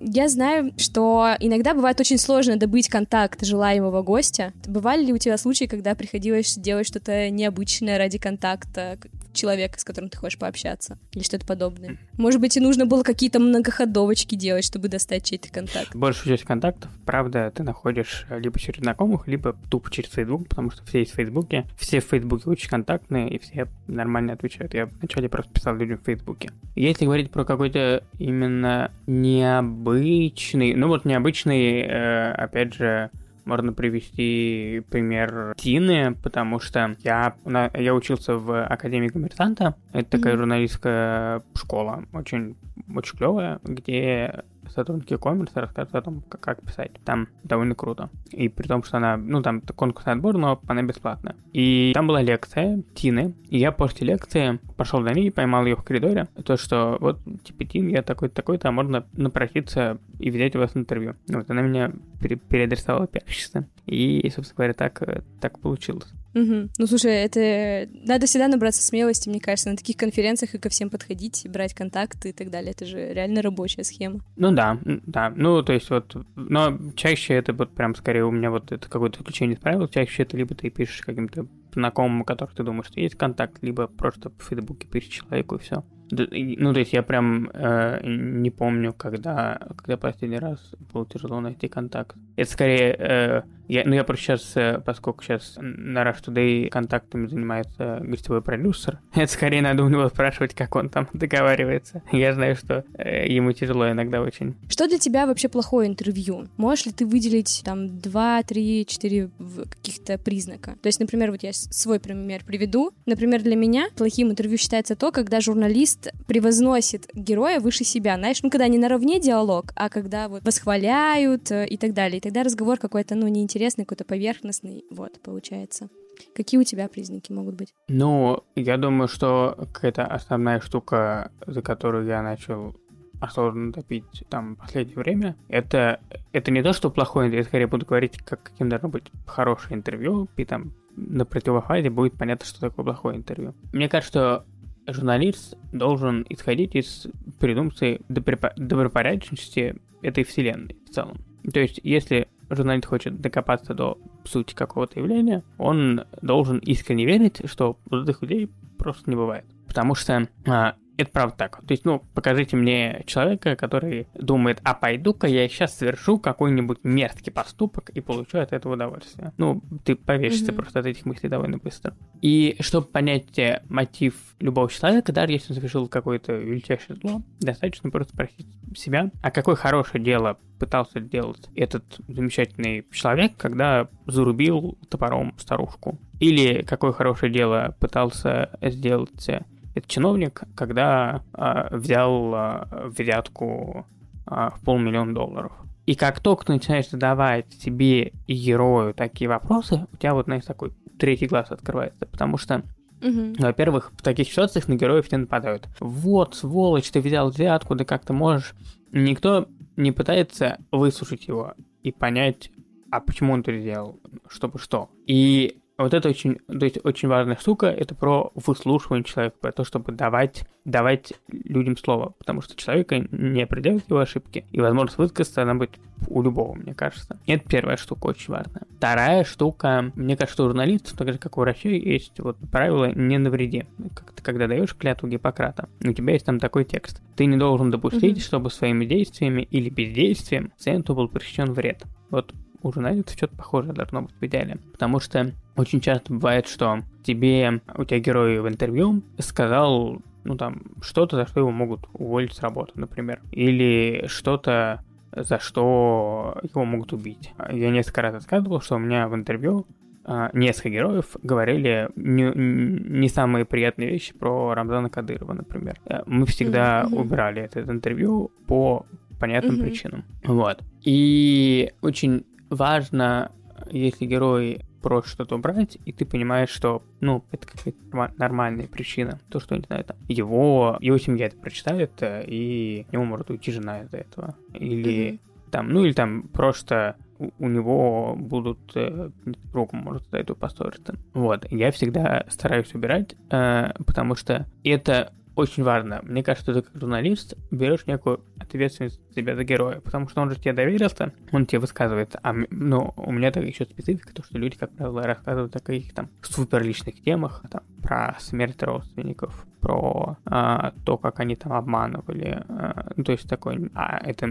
Я 0.00 0.30
знаю, 0.30 0.72
что 0.78 1.36
иногда 1.40 1.74
бывает 1.74 2.00
очень 2.00 2.16
сложно 2.16 2.56
добыть 2.56 2.88
контакт 2.88 3.44
желаемого 3.44 4.02
гостя. 4.02 4.54
Бывали 4.66 5.04
ли 5.04 5.12
у 5.12 5.18
тебя 5.18 5.36
случаи, 5.36 5.66
когда 5.66 5.94
приходилось 5.94 6.56
делать 6.56 6.86
что-то 6.86 7.28
необычное 7.28 7.98
ради 7.98 8.16
контакта 8.16 8.98
человека, 9.32 9.78
с 9.78 9.84
которым 9.84 10.10
ты 10.10 10.18
хочешь 10.18 10.38
пообщаться? 10.38 10.98
Или 11.12 11.22
что-то 11.22 11.46
подобное? 11.46 11.98
Может 12.18 12.40
быть, 12.40 12.56
и 12.56 12.60
нужно 12.60 12.86
было 12.86 13.02
какие-то 13.02 13.38
многоходовочки 13.38 14.34
делать, 14.34 14.64
чтобы 14.64 14.88
достать 14.88 15.24
чей-то 15.24 15.50
контакт? 15.50 15.94
Большую 15.94 16.36
часть 16.36 16.46
контактов, 16.46 16.90
правда, 17.06 17.52
ты 17.54 17.62
находишь 17.62 18.26
либо 18.30 18.58
через 18.58 18.80
знакомых, 18.80 19.28
либо 19.28 19.56
тупо 19.70 19.90
через 19.90 20.10
Facebook, 20.10 20.48
потому 20.48 20.70
что 20.70 20.84
все 20.84 21.00
есть 21.00 21.12
в 21.12 21.14
Фейсбуке. 21.16 21.66
Все 21.78 22.00
в 22.00 22.04
Фейсбуке 22.04 22.48
очень 22.48 22.68
контактные, 22.68 23.30
и 23.30 23.38
все 23.38 23.66
нормально 23.86 24.32
отвечают. 24.32 24.74
Я 24.74 24.86
вначале 24.86 25.28
просто 25.28 25.52
писал 25.52 25.76
людям 25.76 25.98
в 25.98 26.04
Фейсбуке. 26.04 26.50
Если 26.76 27.04
говорить 27.04 27.30
про 27.30 27.44
какой-то 27.44 28.04
именно 28.18 28.90
необычный, 29.06 30.74
ну 30.74 30.88
вот 30.88 31.04
необычный, 31.04 31.80
э, 31.82 32.32
опять 32.32 32.74
же, 32.74 33.10
можно 33.50 33.72
привести 33.72 34.82
пример 34.90 35.54
Тины, 35.56 36.14
потому 36.22 36.60
что 36.60 36.96
я, 37.00 37.34
я 37.74 37.94
учился 37.94 38.36
в 38.36 38.64
Академии 38.64 39.08
коммерсанта. 39.08 39.74
Это 39.92 40.18
такая 40.18 40.36
журналистская 40.36 41.42
школа, 41.56 42.04
очень, 42.12 42.56
очень 42.94 43.18
клевая, 43.18 43.58
где 43.64 44.44
сотрудники 44.74 45.16
коммерса 45.16 45.60
рассказывают 45.60 45.94
о 45.94 46.02
том, 46.02 46.22
как, 46.28 46.40
как 46.40 46.62
писать. 46.62 46.92
Там 47.04 47.28
довольно 47.44 47.74
круто. 47.74 48.10
И 48.30 48.48
при 48.48 48.66
том, 48.66 48.82
что 48.82 48.96
она, 48.96 49.16
ну, 49.16 49.42
там 49.42 49.60
конкурсный 49.60 50.14
отбор, 50.14 50.36
но 50.36 50.60
она 50.66 50.82
бесплатная. 50.82 51.36
И 51.52 51.92
там 51.94 52.06
была 52.06 52.22
лекция 52.22 52.82
Тины, 52.94 53.34
и 53.48 53.58
я 53.58 53.72
после 53.72 54.06
лекции 54.06 54.58
пошел 54.76 55.02
за 55.02 55.10
ней, 55.10 55.30
поймал 55.30 55.64
ее 55.66 55.76
в 55.76 55.82
коридоре. 55.82 56.28
То, 56.44 56.56
что 56.56 56.96
вот, 57.00 57.20
типа, 57.44 57.64
Тин, 57.64 57.88
я 57.88 58.02
такой-то, 58.02 58.34
такой-то, 58.34 58.68
а 58.68 58.72
можно 58.72 59.06
напроситься 59.12 59.98
и 60.18 60.30
взять 60.30 60.56
у 60.56 60.60
вас 60.60 60.72
интервью. 60.74 61.16
Вот, 61.28 61.50
она 61.50 61.62
меня 61.62 61.92
пере- 62.20 62.36
переадресовала 62.36 63.06
пиарщица. 63.06 63.66
И, 63.86 64.30
собственно 64.34 64.56
говоря, 64.56 64.74
так, 64.74 65.02
э, 65.02 65.22
так 65.40 65.58
получилось. 65.58 66.06
Мгм. 66.34 66.70
Ну, 66.78 66.86
слушай, 66.86 67.12
это... 67.12 67.88
Надо 68.06 68.26
всегда 68.26 68.46
набраться 68.46 68.82
смелости, 68.82 69.28
мне 69.28 69.40
кажется, 69.40 69.70
на 69.70 69.76
таких 69.76 69.96
конференциях 69.96 70.54
и 70.54 70.58
ко 70.58 70.68
всем 70.68 70.90
подходить, 70.90 71.44
и 71.44 71.48
брать 71.48 71.74
контакты 71.74 72.28
и 72.28 72.32
так 72.32 72.50
далее. 72.50 72.70
Это 72.70 72.86
же 72.86 73.12
реально 73.12 73.42
рабочая 73.42 73.82
схема. 73.82 74.20
Ну 74.36 74.52
да, 74.52 74.59
м, 74.84 75.02
да. 75.06 75.32
Ну, 75.34 75.62
то 75.62 75.72
есть 75.72 75.90
вот, 75.90 76.16
но 76.36 76.78
чаще 76.94 77.34
это 77.34 77.52
вот 77.52 77.74
прям 77.74 77.94
скорее 77.94 78.24
у 78.24 78.30
меня 78.30 78.50
вот 78.50 78.72
это 78.72 78.88
какое-то 78.88 79.20
исключение 79.20 79.56
из 79.56 79.60
правил. 79.60 79.88
Чаще 79.88 80.22
это 80.22 80.36
либо 80.36 80.54
ты 80.54 80.70
пишешь 80.70 81.02
каким-то 81.02 81.46
знакомым, 81.72 82.22
у 82.22 82.24
которых 82.24 82.54
ты 82.54 82.62
думаешь, 82.62 82.86
что 82.86 83.00
есть 83.00 83.16
контакт, 83.16 83.58
либо 83.62 83.86
просто 83.86 84.30
в 84.30 84.42
Фейсбуке 84.42 84.86
пишешь 84.86 85.10
человеку 85.10 85.56
и 85.56 85.58
все. 85.58 85.84
Ну, 86.10 86.72
то 86.72 86.80
есть 86.80 86.92
я 86.92 87.02
прям 87.02 87.48
э, 87.52 88.00
не 88.04 88.50
помню, 88.50 88.92
когда, 88.92 89.60
когда 89.76 89.96
последний 89.96 90.38
раз 90.38 90.58
было 90.92 91.06
тяжело 91.06 91.40
найти 91.40 91.68
контакт. 91.68 92.16
Это 92.40 92.50
скорее, 92.50 92.96
э, 92.98 93.42
я, 93.68 93.82
ну 93.84 93.94
я 93.94 94.02
просто 94.02 94.24
сейчас, 94.24 94.52
э, 94.56 94.80
поскольку 94.84 95.22
сейчас 95.22 95.56
на 95.60 96.02
Rush 96.02 96.24
Today 96.26 96.70
контактами 96.70 97.26
занимается 97.26 98.00
гостевой 98.02 98.40
продюсер, 98.40 98.98
это 99.14 99.30
скорее 99.30 99.60
надо 99.60 99.84
у 99.84 99.90
него 99.90 100.08
спрашивать, 100.08 100.54
как 100.54 100.74
он 100.74 100.88
там 100.88 101.06
договаривается. 101.12 102.02
Я 102.12 102.32
знаю, 102.32 102.56
что 102.56 102.84
э, 102.96 103.28
ему 103.28 103.52
тяжело 103.52 103.90
иногда 103.90 104.22
очень. 104.22 104.56
Что 104.70 104.88
для 104.88 104.98
тебя 104.98 105.26
вообще 105.26 105.50
плохое 105.50 105.86
интервью? 105.86 106.48
Можешь 106.56 106.86
ли 106.86 106.92
ты 106.92 107.04
выделить 107.04 107.60
там 107.62 107.98
два, 108.00 108.42
три, 108.42 108.86
четыре 108.86 109.28
в- 109.38 109.68
каких-то 109.68 110.16
признака? 110.16 110.76
То 110.82 110.86
есть, 110.86 110.98
например, 110.98 111.30
вот 111.30 111.42
я 111.42 111.52
свой 111.52 112.00
пример 112.00 112.42
приведу. 112.46 112.92
Например, 113.04 113.42
для 113.42 113.54
меня 113.54 113.88
плохим 113.96 114.30
интервью 114.30 114.56
считается 114.56 114.96
то, 114.96 115.12
когда 115.12 115.42
журналист 115.42 116.10
превозносит 116.26 117.06
героя 117.12 117.60
выше 117.60 117.84
себя. 117.84 118.16
Знаешь, 118.16 118.42
ну 118.42 118.48
когда 118.48 118.66
не 118.66 118.78
наравне 118.78 119.20
диалог, 119.20 119.72
а 119.76 119.90
когда 119.90 120.28
вот 120.30 120.42
восхваляют 120.42 121.50
э, 121.50 121.66
и 121.66 121.76
так 121.76 121.92
далее. 121.92 122.16
И 122.16 122.20
тогда 122.30 122.44
разговор 122.44 122.78
какой-то, 122.78 123.16
ну, 123.16 123.26
неинтересный, 123.26 123.84
какой-то 123.84 124.04
поверхностный. 124.04 124.84
Вот, 124.88 125.20
получается. 125.20 125.88
Какие 126.32 126.60
у 126.60 126.64
тебя 126.64 126.86
признаки 126.86 127.32
могут 127.32 127.56
быть? 127.56 127.74
Ну, 127.88 128.44
я 128.54 128.76
думаю, 128.76 129.08
что 129.08 129.56
какая-то 129.72 130.06
основная 130.06 130.60
штука, 130.60 131.32
за 131.44 131.60
которую 131.60 132.06
я 132.06 132.22
начал 132.22 132.76
осознанно 133.20 133.72
топить 133.72 134.04
там 134.28 134.54
последнее 134.54 134.96
время, 134.96 135.36
это, 135.48 136.00
это 136.32 136.52
не 136.52 136.62
то, 136.62 136.72
что 136.72 136.90
плохое 136.90 137.26
интервью, 137.26 137.42
я 137.42 137.48
скорее 137.48 137.66
буду 137.66 137.84
говорить, 137.84 138.18
как, 138.18 138.44
каким 138.44 138.68
должно 138.68 138.88
быть 138.88 139.10
хорошее 139.26 139.74
интервью, 139.74 140.28
и 140.36 140.44
там 140.44 140.72
на 140.94 141.24
противофазе 141.24 141.90
будет 141.90 142.14
понятно, 142.16 142.46
что 142.46 142.60
такое 142.60 142.84
плохое 142.84 143.16
интервью. 143.16 143.54
Мне 143.72 143.88
кажется, 143.88 144.44
что 144.86 144.92
журналист 144.92 145.56
должен 145.72 146.24
исходить 146.28 146.76
из 146.76 147.08
презумпции 147.40 148.00
добропо- 148.08 148.52
добропорядочности 148.56 149.80
этой 150.00 150.22
вселенной 150.22 150.76
в 150.86 150.90
целом. 150.90 151.18
То 151.52 151.60
есть, 151.60 151.80
если 151.82 152.28
журналист 152.50 152.86
хочет 152.86 153.20
докопаться 153.20 153.74
до 153.74 153.98
сути 154.24 154.54
какого-то 154.54 154.98
явления, 154.98 155.42
он 155.58 156.02
должен 156.20 156.58
искренне 156.58 157.06
верить, 157.06 157.40
что 157.44 157.78
этих 157.90 158.22
людей 158.22 158.50
просто 158.78 159.08
не 159.08 159.16
бывает. 159.16 159.44
Потому 159.66 159.94
что 159.94 160.28
а, 160.46 160.74
это 161.00 161.10
правда 161.10 161.36
так. 161.36 161.56
То 161.66 161.72
есть, 161.72 161.84
ну, 161.84 162.02
покажите 162.14 162.56
мне 162.56 163.02
человека, 163.06 163.56
который 163.56 164.06
думает, 164.14 164.60
а 164.64 164.74
пойду-ка 164.74 165.26
я 165.26 165.48
сейчас 165.48 165.76
совершу 165.76 166.18
какой-нибудь 166.18 166.78
мерзкий 166.82 167.32
поступок 167.32 167.90
и 167.90 168.00
получу 168.00 168.38
от 168.38 168.52
этого 168.52 168.74
удовольствие. 168.74 169.32
Ну, 169.38 169.62
ты 169.84 169.96
повесишься 169.96 170.52
Мгм. 170.52 170.56
просто 170.56 170.80
от 170.80 170.86
этих 170.86 171.06
мыслей 171.06 171.28
довольно 171.28 171.58
быстро. 171.58 171.94
И 172.22 172.56
чтобы 172.60 172.86
понять 172.86 173.38
э, 173.38 173.62
мотив 173.68 174.14
любого 174.38 174.68
человека, 174.70 175.12
даже 175.12 175.32
если 175.32 175.52
он 175.52 175.56
совершил 175.56 175.88
какое-то 175.88 176.32
величайшее 176.32 176.96
зло, 176.96 177.22
достаточно 177.40 177.90
просто 177.90 178.12
спросить 178.14 178.46
себя, 178.76 179.10
а 179.22 179.30
какое 179.30 179.56
хорошее 179.56 180.02
дело 180.02 180.38
пытался 180.58 181.00
сделать 181.00 181.48
этот 181.56 181.84
замечательный 182.08 182.84
человек, 182.92 183.32
когда 183.36 183.88
зарубил 184.06 184.78
топором 184.88 185.34
старушку. 185.38 185.98
Или 186.20 186.62
какое 186.62 186.92
хорошее 186.92 187.32
дело 187.32 187.74
пытался 187.80 188.50
сделать 188.60 189.30
э, 189.74 189.78
этот 189.78 189.90
чиновник, 189.90 190.42
когда 190.54 191.22
а, 191.32 191.68
взял 191.76 192.34
а, 192.34 192.68
взятку 192.86 193.86
а, 194.26 194.50
в 194.50 194.60
полмиллиона 194.60 195.14
долларов. 195.14 195.52
И 195.86 195.94
как 195.94 196.20
только 196.20 196.46
ты 196.46 196.52
начинаешь 196.52 196.88
задавать 196.88 197.52
себе 197.54 198.12
и 198.26 198.34
герою 198.34 198.94
такие 198.94 199.28
вопросы, 199.28 199.86
у 199.92 199.96
тебя 199.96 200.14
вот, 200.14 200.26
знаешь, 200.26 200.44
такой 200.44 200.72
третий 200.98 201.26
глаз 201.26 201.50
открывается, 201.50 202.06
потому 202.06 202.36
что 202.36 202.62
Мгм. 203.00 203.34
во-первых, 203.38 203.92
в 203.96 204.02
таких 204.02 204.28
ситуациях 204.28 204.68
на 204.68 204.74
героев 204.74 205.10
не 205.10 205.18
нападают. 205.18 205.68
Вот, 205.80 206.34
сволочь, 206.34 206.90
ты 206.90 207.00
взял 207.00 207.30
взятку, 207.30 207.74
да 207.74 207.84
как 207.84 208.04
ты 208.04 208.12
можешь. 208.12 208.54
Никто 208.92 209.48
не 209.76 209.92
пытается 209.92 210.58
выслушать 210.70 211.26
его 211.26 211.54
и 211.82 211.92
понять, 211.92 212.50
а 212.90 213.00
почему 213.00 213.32
он 213.32 213.40
это 213.40 213.58
сделал, 213.58 213.98
чтобы 214.28 214.58
что. 214.58 214.90
И 215.06 215.59
вот 215.82 215.94
это 215.94 216.08
очень, 216.08 216.36
то 216.46 216.64
есть 216.64 216.78
очень 216.84 217.08
важная 217.08 217.36
штука, 217.36 217.66
это 217.66 217.94
про 217.94 218.32
выслушивание 218.34 219.04
человека, 219.04 219.36
про 219.40 219.52
то, 219.52 219.64
чтобы 219.64 219.92
давать, 219.92 220.44
давать 220.64 221.12
людям 221.28 221.76
слово, 221.76 222.14
потому 222.18 222.42
что 222.42 222.56
человека 222.56 223.06
не 223.10 223.42
определяют 223.42 223.88
его 223.88 224.00
ошибки, 224.00 224.44
и 224.50 224.60
возможность 224.60 224.98
высказаться 224.98 225.42
она 225.42 225.54
будет 225.54 225.78
у 226.08 226.22
любого, 226.22 226.54
мне 226.54 226.74
кажется. 226.74 227.18
Это 227.26 227.48
первая 227.48 227.76
штука 227.76 228.06
очень 228.06 228.32
важная. 228.32 228.62
Вторая 228.76 229.24
штука, 229.24 229.92
мне 229.94 230.16
кажется, 230.16 230.34
что 230.34 230.44
у 230.44 230.48
журналистов, 230.48 230.96
так 230.96 231.12
же 231.12 231.18
как 231.18 231.36
у 231.36 231.40
врачей, 231.40 231.80
есть 231.80 232.18
вот 232.18 232.36
правило 232.50 232.90
«не 232.92 233.18
навреди». 233.18 233.66
Как 233.94 234.12
ты 234.12 234.22
когда 234.22 234.46
даешь 234.46 234.74
клятву 234.74 235.08
Гиппократа, 235.08 235.68
у 235.82 235.92
тебя 235.92 236.14
есть 236.14 236.26
там 236.26 236.38
такой 236.38 236.64
текст. 236.64 237.02
Ты 237.16 237.26
не 237.26 237.36
должен 237.36 237.70
допустить, 237.70 238.16
Мгм. 238.16 238.20
чтобы 238.20 238.50
своими 238.50 238.84
действиями 238.84 239.42
или 239.50 239.68
бездействием 239.70 240.50
пациенту 240.50 240.94
был 240.94 241.08
причинен 241.08 241.52
вред. 241.52 241.84
Вот 242.10 242.34
у 242.62 242.72
журналистов 242.72 243.16
что-то 243.16 243.36
похожее 243.36 243.72
должно 243.72 244.02
быть 244.02 244.14
в 244.20 244.24
идеале. 244.24 244.58
Потому 244.72 245.00
что 245.00 245.32
очень 245.56 245.80
часто 245.80 246.12
бывает, 246.12 246.46
что 246.46 246.80
тебе, 247.02 247.60
у 247.76 247.84
тебя 247.84 247.98
герой 248.00 248.40
в 248.40 248.48
интервью 248.48 249.02
сказал, 249.18 249.98
ну 250.24 250.36
там, 250.36 250.62
что-то, 250.82 251.16
за 251.16 251.26
что 251.26 251.40
его 251.40 251.50
могут 251.50 251.88
уволить 251.92 252.32
с 252.34 252.40
работы, 252.40 252.72
например. 252.74 253.20
Или 253.32 254.04
что-то, 254.06 254.84
за 255.14 255.38
что 255.38 256.38
его 256.42 256.64
могут 256.64 256.92
убить. 256.92 257.32
Я 257.50 257.70
несколько 257.70 258.02
раз 258.02 258.14
рассказывал, 258.14 258.60
что 258.60 258.76
у 258.76 258.78
меня 258.78 259.08
в 259.08 259.14
интервью 259.14 259.66
а, 260.04 260.30
несколько 260.32 260.70
героев 260.70 261.16
говорили 261.22 261.88
не, 261.94 262.32
не 262.34 263.08
самые 263.08 263.44
приятные 263.44 263.90
вещи 263.90 264.14
про 264.14 264.54
Рамзана 264.54 264.88
Кадырова, 264.88 265.34
например. 265.34 265.78
Э, 265.84 266.00
Мы 266.06 266.24
всегда 266.26 266.84
Мгм. 266.86 266.96
убирали 267.00 267.42
это 267.42 267.60
интервью 267.60 268.30
по 268.46 268.86
понятным 269.20 269.56
Мгм. 269.56 269.64
причинам. 269.64 270.04
Вот. 270.24 270.62
И 270.82 271.72
очень 271.82 272.24
важно, 272.50 273.32
если 273.70 274.06
герой 274.06 274.62
просит 274.82 275.10
что-то 275.10 275.36
убрать, 275.36 275.78
и 275.84 275.92
ты 275.92 276.04
понимаешь, 276.04 276.50
что, 276.50 276.82
ну, 277.00 277.24
это 277.30 277.46
какая-то 277.46 277.78
норма- 277.90 278.12
нормальная 278.16 278.66
причина. 278.66 279.20
То, 279.28 279.40
что, 279.40 279.56
не 279.56 279.62
знаю, 279.62 279.84
там, 279.84 279.96
его, 280.08 280.78
его 280.80 280.98
семья 280.98 281.26
это 281.26 281.36
прочитает, 281.36 281.92
э, 282.00 282.24
и 282.26 282.86
ему 282.90 283.04
может 283.04 283.30
уйти 283.30 283.52
жена 283.52 283.82
из-за 283.82 283.98
этого. 283.98 284.36
Или 284.54 285.20
там, 285.50 285.68
ну, 285.68 285.84
или 285.84 285.92
там 285.92 286.22
просто 286.28 286.96
у, 287.18 287.30
у 287.38 287.48
него 287.48 288.14
будут 288.16 288.58
э, 288.74 289.10
друг 289.52 289.72
может 289.72 290.06
из-за 290.06 290.18
этого 290.18 290.36
поссориться. 290.36 290.94
Вот, 291.12 291.46
я 291.50 291.70
всегда 291.72 292.24
стараюсь 292.28 292.74
убирать, 292.74 293.14
э, 293.30 293.72
потому 293.84 294.14
что 294.14 294.46
это 294.64 295.12
очень 295.36 295.62
важно. 295.62 296.00
Мне 296.02 296.22
кажется, 296.22 296.52
ты 296.52 296.62
как 296.62 296.80
журналист 296.80 297.34
берешь 297.50 297.86
некую 297.86 298.20
ответственность 298.38 299.00
за 299.08 299.14
себя 299.14 299.36
за 299.36 299.44
героя, 299.44 299.80
потому 299.80 300.08
что 300.08 300.20
он 300.20 300.30
же 300.30 300.36
тебе 300.36 300.52
доверился, 300.52 301.12
он 301.32 301.46
тебе 301.46 301.60
высказывает. 301.60 302.16
А 302.22 302.32
ну, 302.50 302.92
у 302.96 303.12
меня 303.12 303.30
так 303.30 303.44
еще 303.44 303.64
специфика, 303.64 304.12
то, 304.14 304.22
что 304.22 304.38
люди, 304.38 304.56
как 304.56 304.70
правило, 304.72 305.02
рассказывают 305.02 305.54
о 305.56 305.60
каких-то 305.60 305.94
там 305.94 306.10
супер 306.22 306.62
личных 306.62 307.00
темах, 307.02 307.42
там, 307.50 307.62
про 307.82 308.16
смерть 308.20 308.62
родственников, 308.62 309.46
про 309.60 310.16
а, 310.24 310.72
то, 310.84 310.96
как 310.96 311.20
они 311.20 311.36
там 311.36 311.52
обманывали. 311.52 312.42
а, 312.48 312.92
ну, 312.96 313.04
то 313.04 313.12
есть 313.12 313.28
такой... 313.28 313.70
А 313.74 313.98
это 313.98 314.28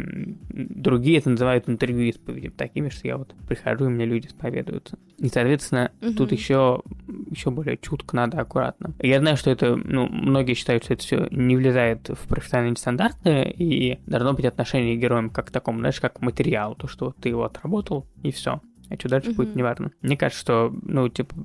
другие 0.49 1.19
это 1.19 1.29
называют 1.29 1.69
интервью 1.69 2.03
исповедью, 2.09 2.51
такими, 2.51 2.89
что 2.89 3.07
я 3.07 3.17
вот 3.17 3.33
прихожу, 3.47 3.85
и 3.85 3.89
мне 3.89 4.05
люди 4.05 4.27
исповедуются. 4.27 4.97
И, 5.17 5.27
соответственно, 5.27 5.91
тут 5.99 6.31
Мгм. 6.31 6.35
еще, 6.35 6.81
еще 7.29 7.51
более 7.51 7.77
чутко 7.77 8.15
надо, 8.15 8.39
аккуратно. 8.39 8.93
Я 8.99 9.19
знаю, 9.19 9.37
что 9.37 9.51
это, 9.51 9.75
ну, 9.75 10.07
многие 10.07 10.53
считают, 10.53 10.83
что 10.89 10.93
это 10.93 11.03
все 11.03 11.27
не 11.31 11.55
влезает 11.55 12.09
в 12.09 12.27
профессиональные 12.27 12.77
стандарты, 12.77 13.43
и 13.43 13.99
должно 14.07 14.33
быть 14.33 14.45
отношение 14.45 14.95
к 14.97 14.99
героям 14.99 15.29
как 15.29 15.47
к 15.47 15.51
такому, 15.51 15.79
знаешь, 15.79 15.99
как 15.99 16.13
к 16.13 16.21
материалу, 16.21 16.75
то, 16.75 16.87
что 16.87 17.13
ты 17.21 17.29
его 17.29 17.43
отработал, 17.43 18.07
и 18.23 18.31
все. 18.31 18.61
А 18.89 18.95
что 18.95 19.07
дальше 19.07 19.33
будет, 19.33 19.49
Мгм. 19.49 19.59
неважно. 19.59 19.91
Мне 20.01 20.17
кажется, 20.17 20.41
что, 20.41 20.73
ну, 20.81 21.07
типа, 21.09 21.35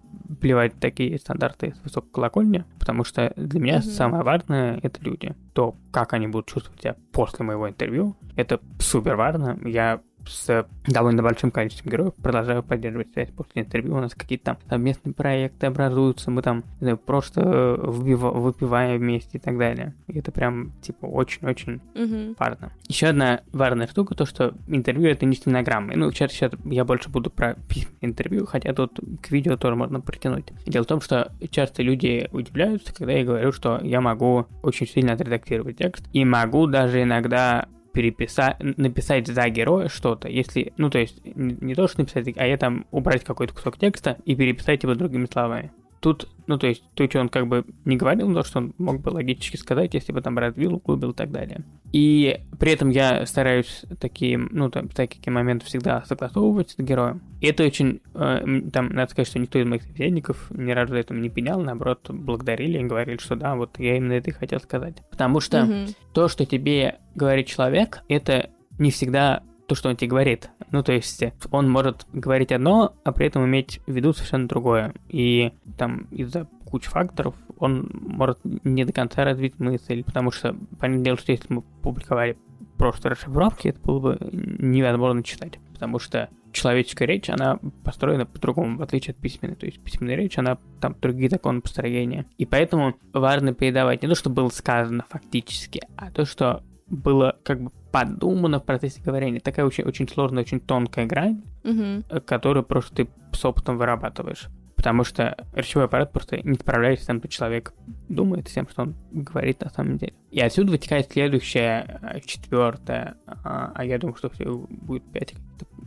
плевать 0.40 0.80
такие 0.80 1.18
стандарты 1.18 1.74
с 1.78 1.84
высокой 1.84 2.10
колокольни, 2.10 2.64
потому 2.78 3.04
что 3.04 3.34
для 3.36 3.60
меня 3.60 3.74
Мгм. 3.74 3.82
самое 3.82 4.24
важное— 4.24 4.80
это 4.82 5.02
люди. 5.04 5.34
То, 5.52 5.74
как 5.92 6.14
они 6.14 6.26
будут 6.26 6.46
чувствовать 6.46 6.80
себя 6.80 6.96
после 7.12 7.44
моего 7.44 7.68
интервью, 7.68 8.16
это 8.34 8.60
супер 8.78 9.16
важно. 9.16 9.58
Я 9.66 10.00
с 10.26 10.66
довольно 10.86 11.22
большим 11.22 11.50
количеством 11.50 11.90
героев 11.92 12.14
продолжаю 12.14 12.62
поддерживать 12.62 13.12
связь 13.12 13.30
после 13.30 13.62
интервью. 13.62 13.96
У 13.96 14.00
нас 14.00 14.14
какие-то 14.14 14.44
там 14.44 14.58
совместные 14.68 15.12
проекты 15.14 15.66
образуются, 15.66 16.30
мы 16.30 16.42
там 16.42 16.64
знаю, 16.80 16.96
просто 16.98 17.40
э, 17.42 17.76
вбива- 17.90 18.32
выпиваем 18.38 18.98
вместе 19.00 19.38
и 19.38 19.40
так 19.40 19.58
далее. 19.58 19.94
И 20.06 20.18
это 20.18 20.32
прям, 20.32 20.72
типа, 20.82 21.06
очень-очень 21.06 21.80
Мгм. 21.94 22.36
важно. 22.38 22.72
Еще 22.88 23.08
одна 23.08 23.40
важная 23.52 23.86
штука, 23.86 24.14
то, 24.14 24.26
что 24.26 24.54
интервью 24.68 25.08
это 25.08 25.26
не 25.26 25.36
стенограммы. 25.36 25.94
Ну, 25.96 26.10
сейчас, 26.12 26.32
сейчас 26.32 26.52
я 26.64 26.84
больше 26.84 27.08
буду 27.10 27.30
про 27.30 27.56
интервью, 28.00 28.46
хотя 28.46 28.72
тут 28.72 28.98
к 29.22 29.30
видео 29.30 29.56
тоже 29.56 29.76
можно 29.76 30.00
притянуть. 30.00 30.46
Дело 30.66 30.84
в 30.84 30.88
том, 30.88 31.00
что 31.00 31.32
часто 31.50 31.82
люди 31.82 32.28
удивляются, 32.32 32.94
когда 32.94 33.12
я 33.12 33.24
говорю, 33.24 33.52
что 33.52 33.80
я 33.82 34.00
могу 34.00 34.46
очень 34.62 34.86
сильно 34.86 35.12
отредактировать 35.12 35.78
текст, 35.78 36.04
и 36.12 36.24
могу 36.24 36.66
даже 36.66 37.02
иногда 37.02 37.66
переписать, 37.94 38.56
написать 38.60 39.28
за 39.28 39.48
героя 39.48 39.88
что-то, 39.88 40.28
если, 40.28 40.72
ну, 40.76 40.90
то 40.90 40.98
есть, 40.98 41.24
не, 41.24 41.74
то, 41.74 41.88
что 41.88 42.00
написать, 42.00 42.36
а 42.36 42.46
я 42.46 42.58
там 42.58 42.86
убрать 42.90 43.24
какой-то 43.24 43.54
кусок 43.54 43.78
текста 43.78 44.18
и 44.26 44.34
переписать 44.34 44.82
его 44.82 44.94
другими 44.94 45.26
словами. 45.32 45.72
Тут, 46.04 46.28
ну, 46.46 46.58
то 46.58 46.66
есть, 46.66 46.84
то, 46.92 47.08
что 47.08 47.18
он 47.18 47.30
как 47.30 47.46
бы 47.46 47.64
не 47.86 47.96
говорил, 47.96 48.28
но 48.28 48.42
что 48.42 48.58
он 48.58 48.74
мог 48.76 49.00
бы 49.00 49.08
логически 49.08 49.56
сказать, 49.56 49.94
если 49.94 50.12
бы 50.12 50.20
там 50.20 50.38
развил, 50.38 50.74
углубил 50.74 51.12
и 51.12 51.14
так 51.14 51.30
далее. 51.30 51.64
И 51.92 52.42
при 52.58 52.72
этом 52.72 52.90
я 52.90 53.24
стараюсь 53.24 53.86
такие, 53.98 54.36
ну, 54.36 54.68
там, 54.68 54.90
такие 54.90 55.32
моменты 55.32 55.64
всегда 55.64 56.04
согласовывать 56.04 56.72
с 56.72 56.76
героем. 56.76 57.22
И 57.40 57.46
это 57.46 57.64
очень, 57.64 58.02
э, 58.12 58.60
там, 58.70 58.90
надо 58.90 59.12
сказать, 59.12 59.28
что 59.28 59.38
никто 59.38 59.58
из 59.58 59.66
моих 59.66 59.82
собеседников 59.82 60.50
ни 60.50 60.72
разу 60.72 60.92
за 60.92 60.98
это 60.98 61.14
не 61.14 61.30
пенял, 61.30 61.62
наоборот, 61.62 62.10
благодарили 62.10 62.80
и 62.80 62.84
говорили, 62.84 63.16
что 63.16 63.34
да, 63.34 63.54
вот 63.54 63.78
я 63.78 63.96
именно 63.96 64.12
это 64.12 64.28
и 64.28 64.34
хотел 64.34 64.60
сказать. 64.60 64.96
Потому 65.10 65.40
что 65.40 65.64
Мгм. 65.64 65.86
то, 66.12 66.28
что 66.28 66.44
тебе 66.44 66.96
говорит 67.14 67.46
человек, 67.46 68.02
это 68.10 68.50
не 68.78 68.90
всегда 68.90 69.42
то, 69.66 69.74
что 69.74 69.88
он 69.88 69.96
тебе 69.96 70.10
говорит. 70.10 70.50
Ну, 70.70 70.82
то 70.82 70.92
есть 70.92 71.22
он 71.50 71.70
может 71.70 72.06
говорить 72.12 72.52
одно, 72.52 72.94
а 73.04 73.12
при 73.12 73.26
этом 73.26 73.44
иметь 73.46 73.80
в 73.86 73.92
виду 73.92 74.12
совершенно 74.12 74.48
другое. 74.48 74.94
И 75.08 75.52
там 75.78 76.06
из-за 76.10 76.46
кучи 76.66 76.88
факторов 76.88 77.34
он 77.58 77.88
может 77.92 78.38
не 78.42 78.84
до 78.84 78.92
конца 78.92 79.24
развить 79.24 79.58
мысль, 79.58 80.02
потому 80.02 80.30
что, 80.30 80.56
понятное 80.78 81.04
дело, 81.04 81.18
что 81.18 81.32
если 81.32 81.52
мы 81.52 81.62
публиковали 81.82 82.36
просто 82.76 83.10
расшифровки, 83.10 83.68
это 83.68 83.80
было 83.80 84.00
бы 84.00 84.18
невозможно 84.32 85.22
читать, 85.22 85.58
потому 85.72 85.98
что 85.98 86.28
человеческая 86.52 87.06
речь, 87.06 87.30
она 87.30 87.58
построена 87.84 88.26
по-другому, 88.26 88.78
в 88.78 88.82
отличие 88.82 89.12
от 89.12 89.18
письменной. 89.18 89.56
То 89.56 89.66
есть 89.66 89.80
письменная 89.80 90.16
речь, 90.16 90.38
она 90.38 90.58
там 90.80 90.96
другие 91.00 91.28
законы 91.28 91.60
построения. 91.60 92.26
И 92.38 92.46
поэтому 92.46 92.96
важно 93.12 93.54
передавать 93.54 94.02
не 94.02 94.08
то, 94.08 94.14
что 94.14 94.30
было 94.30 94.48
сказано 94.48 95.04
фактически, 95.08 95.82
а 95.96 96.10
то, 96.10 96.24
что 96.24 96.62
было 96.88 97.36
как 97.42 97.60
бы 97.60 97.70
подумано 97.94 98.58
в 98.58 98.64
процессе 98.64 99.00
говорения. 99.00 99.38
Такая 99.38 99.64
очень, 99.64 99.84
очень 99.84 100.08
сложная, 100.08 100.42
очень 100.42 100.58
тонкая 100.58 101.06
грань, 101.06 101.44
э, 101.62 102.02
которую 102.26 102.64
просто 102.64 102.92
ты 102.92 103.08
с 103.32 103.44
опытом 103.44 103.78
вырабатываешь. 103.78 104.48
Потому 104.74 105.04
что 105.04 105.36
речевой 105.52 105.84
аппарат 105.84 106.10
просто 106.10 106.40
не 106.42 106.54
справляется 106.54 107.04
с 107.04 107.06
тем, 107.06 107.20
что 107.20 107.28
человек 107.28 107.72
думает, 108.08 108.48
с 108.48 108.52
тем, 108.52 108.68
что 108.68 108.82
он 108.82 108.96
говорит 109.12 109.60
на 109.60 109.70
самом 109.70 109.98
деле. 109.98 110.12
И 110.32 110.40
отсюда 110.40 110.72
вытекает 110.72 111.12
следующее, 111.12 112.00
э, 112.02 112.18
четвертое, 112.26 113.14
а 113.28 113.70
а 113.72 113.84
я 113.84 113.96
думаю, 113.98 114.16
что 114.16 114.28
все 114.28 114.52
будет 114.52 115.04
пять, 115.12 115.32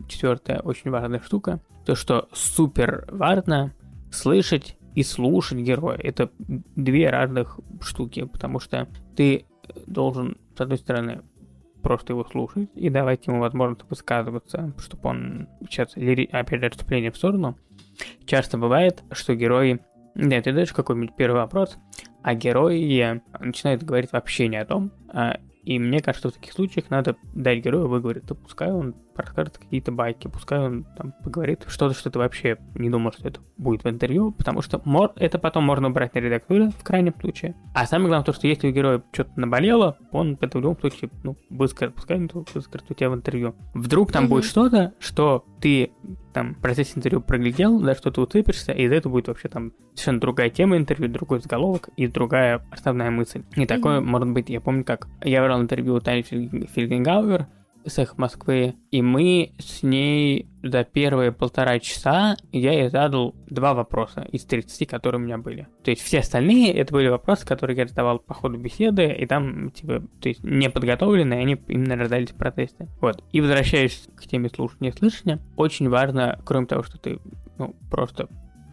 четвертая 0.08 0.60
очень 0.60 0.90
важная 0.90 1.20
штука, 1.20 1.60
то, 1.84 1.94
что 1.94 2.30
супер 2.32 3.06
важно 3.10 3.74
слышать 4.10 4.78
и 4.94 5.02
слушать 5.02 5.58
героя. 5.58 5.98
Это 5.98 6.30
две 6.38 7.10
разных 7.10 7.60
штуки, 7.82 8.24
потому 8.24 8.60
что 8.60 8.88
ты 9.14 9.44
должен, 9.86 10.38
с 10.56 10.60
одной 10.62 10.78
стороны, 10.78 11.20
просто 11.82 12.12
его 12.12 12.24
слушать 12.24 12.68
и 12.74 12.90
давать 12.90 13.26
ему 13.26 13.40
возможность 13.40 13.88
высказываться, 13.88 14.72
чтобы 14.78 15.08
он 15.08 15.48
сейчас, 15.68 15.96
лири- 15.96 16.28
опять 16.30 16.62
отступление 16.62 17.10
в 17.10 17.16
сторону. 17.16 17.58
Часто 18.26 18.58
бывает, 18.58 19.02
что 19.12 19.34
герои... 19.34 19.80
Да, 20.14 20.40
ты 20.42 20.52
даешь 20.52 20.72
какой-нибудь 20.72 21.14
первый 21.16 21.36
вопрос, 21.36 21.78
а 22.22 22.34
герои 22.34 23.22
начинают 23.38 23.84
говорить 23.84 24.12
вообще 24.12 24.48
не 24.48 24.56
о 24.56 24.64
том, 24.64 24.90
а, 25.08 25.38
И 25.68 25.78
мне 25.78 26.00
кажется, 26.00 26.30
в 26.30 26.32
таких 26.32 26.54
случаях 26.54 26.88
надо 26.88 27.16
дать 27.34 27.62
герою 27.62 27.88
выговорить. 27.88 28.24
То 28.24 28.34
пускай 28.34 28.72
он 28.72 28.94
расскажет 29.14 29.58
какие-то 29.58 29.92
байки, 29.92 30.26
пускай 30.26 30.60
он 30.60 30.86
там 30.96 31.12
поговорит 31.22 31.64
что-то, 31.66 31.94
что 31.94 32.10
ты 32.10 32.18
вообще 32.18 32.56
не 32.74 32.88
думал, 32.88 33.12
что 33.12 33.28
это 33.28 33.40
будет 33.58 33.84
в 33.84 33.88
интервью, 33.90 34.32
потому 34.32 34.62
что 34.62 34.80
мор- 34.86 35.12
это 35.16 35.38
потом 35.38 35.64
можно 35.64 35.88
убрать 35.88 36.14
на 36.14 36.20
редактуре 36.20 36.70
в 36.70 36.82
крайнем 36.82 37.12
случае. 37.20 37.54
А 37.74 37.84
самое 37.84 38.08
главное 38.08 38.24
то, 38.24 38.32
что 38.32 38.46
если 38.46 38.68
у 38.68 38.72
героя 38.72 39.02
что-то 39.12 39.32
наболело, 39.38 39.98
он 40.10 40.38
это 40.40 40.56
в 40.56 40.62
любом 40.62 40.78
случае, 40.80 41.10
ну, 41.22 41.36
выскажет, 41.50 41.94
пускай 41.96 42.16
он 42.16 42.30
выскажет 42.32 42.90
у 42.90 42.94
тебя 42.94 43.10
в 43.10 43.14
интервью. 43.14 43.54
Вдруг 43.74 44.10
там 44.10 44.24
Мгм. 44.24 44.30
будет 44.30 44.44
что-то, 44.44 44.94
что 45.00 45.44
ты 45.60 45.90
там 46.38 46.54
в 46.54 46.60
процессе 46.60 46.92
интервью 46.94 47.20
проглядел, 47.20 47.80
да, 47.80 47.96
что 47.96 48.12
ты 48.12 48.20
уцепишься, 48.20 48.70
и 48.70 48.84
из 48.84 48.92
этого 48.92 49.14
будет 49.14 49.26
вообще 49.26 49.48
там 49.48 49.72
совершенно 49.94 50.20
другая 50.20 50.50
тема 50.50 50.76
интервью, 50.76 51.08
другой 51.08 51.40
заголовок 51.40 51.88
и 51.96 52.06
другая 52.06 52.64
основная 52.70 53.10
мысль. 53.10 53.42
И 53.56 53.66
такое 53.66 54.00
может 54.00 54.28
быть, 54.28 54.48
я 54.48 54.60
помню, 54.60 54.84
как 54.84 55.08
я 55.24 55.42
брал 55.42 55.60
интервью 55.60 55.94
у 55.94 56.00
Тани 56.00 56.22
Фильг- 56.22 56.70
Фильгенгауэр 56.72 57.48
с 57.88 57.98
их 57.98 58.18
Москвы, 58.18 58.76
и 58.90 59.02
мы 59.02 59.52
с 59.58 59.82
ней 59.82 60.48
за 60.62 60.84
первые 60.84 61.32
полтора 61.32 61.78
часа 61.78 62.36
я 62.52 62.72
ей 62.72 62.90
задал 62.90 63.34
два 63.48 63.74
вопроса 63.74 64.26
из 64.32 64.44
30, 64.44 64.88
которые 64.88 65.20
у 65.20 65.24
меня 65.24 65.38
были. 65.38 65.68
То 65.84 65.90
есть 65.90 66.02
все 66.02 66.20
остальные 66.20 66.72
это 66.74 66.92
были 66.92 67.08
вопросы, 67.08 67.46
которые 67.46 67.76
я 67.76 67.86
задавал 67.86 68.18
по 68.18 68.34
ходу 68.34 68.58
беседы, 68.58 69.06
и 69.06 69.26
там, 69.26 69.70
типа, 69.70 70.02
то 70.20 70.28
есть 70.28 70.42
не 70.42 70.68
подготовленные, 70.70 71.40
они 71.40 71.56
именно 71.68 71.96
раздались 71.96 72.30
в 72.30 72.36
протесте. 72.36 72.88
Вот. 73.00 73.22
И 73.32 73.40
возвращаясь 73.40 74.08
к 74.16 74.26
теме 74.26 74.48
слушания 74.48 74.92
слышания, 74.92 75.40
очень 75.56 75.88
важно, 75.88 76.40
кроме 76.44 76.66
того, 76.66 76.82
что 76.82 76.98
ты, 76.98 77.20
ну, 77.58 77.74
просто 77.90 78.28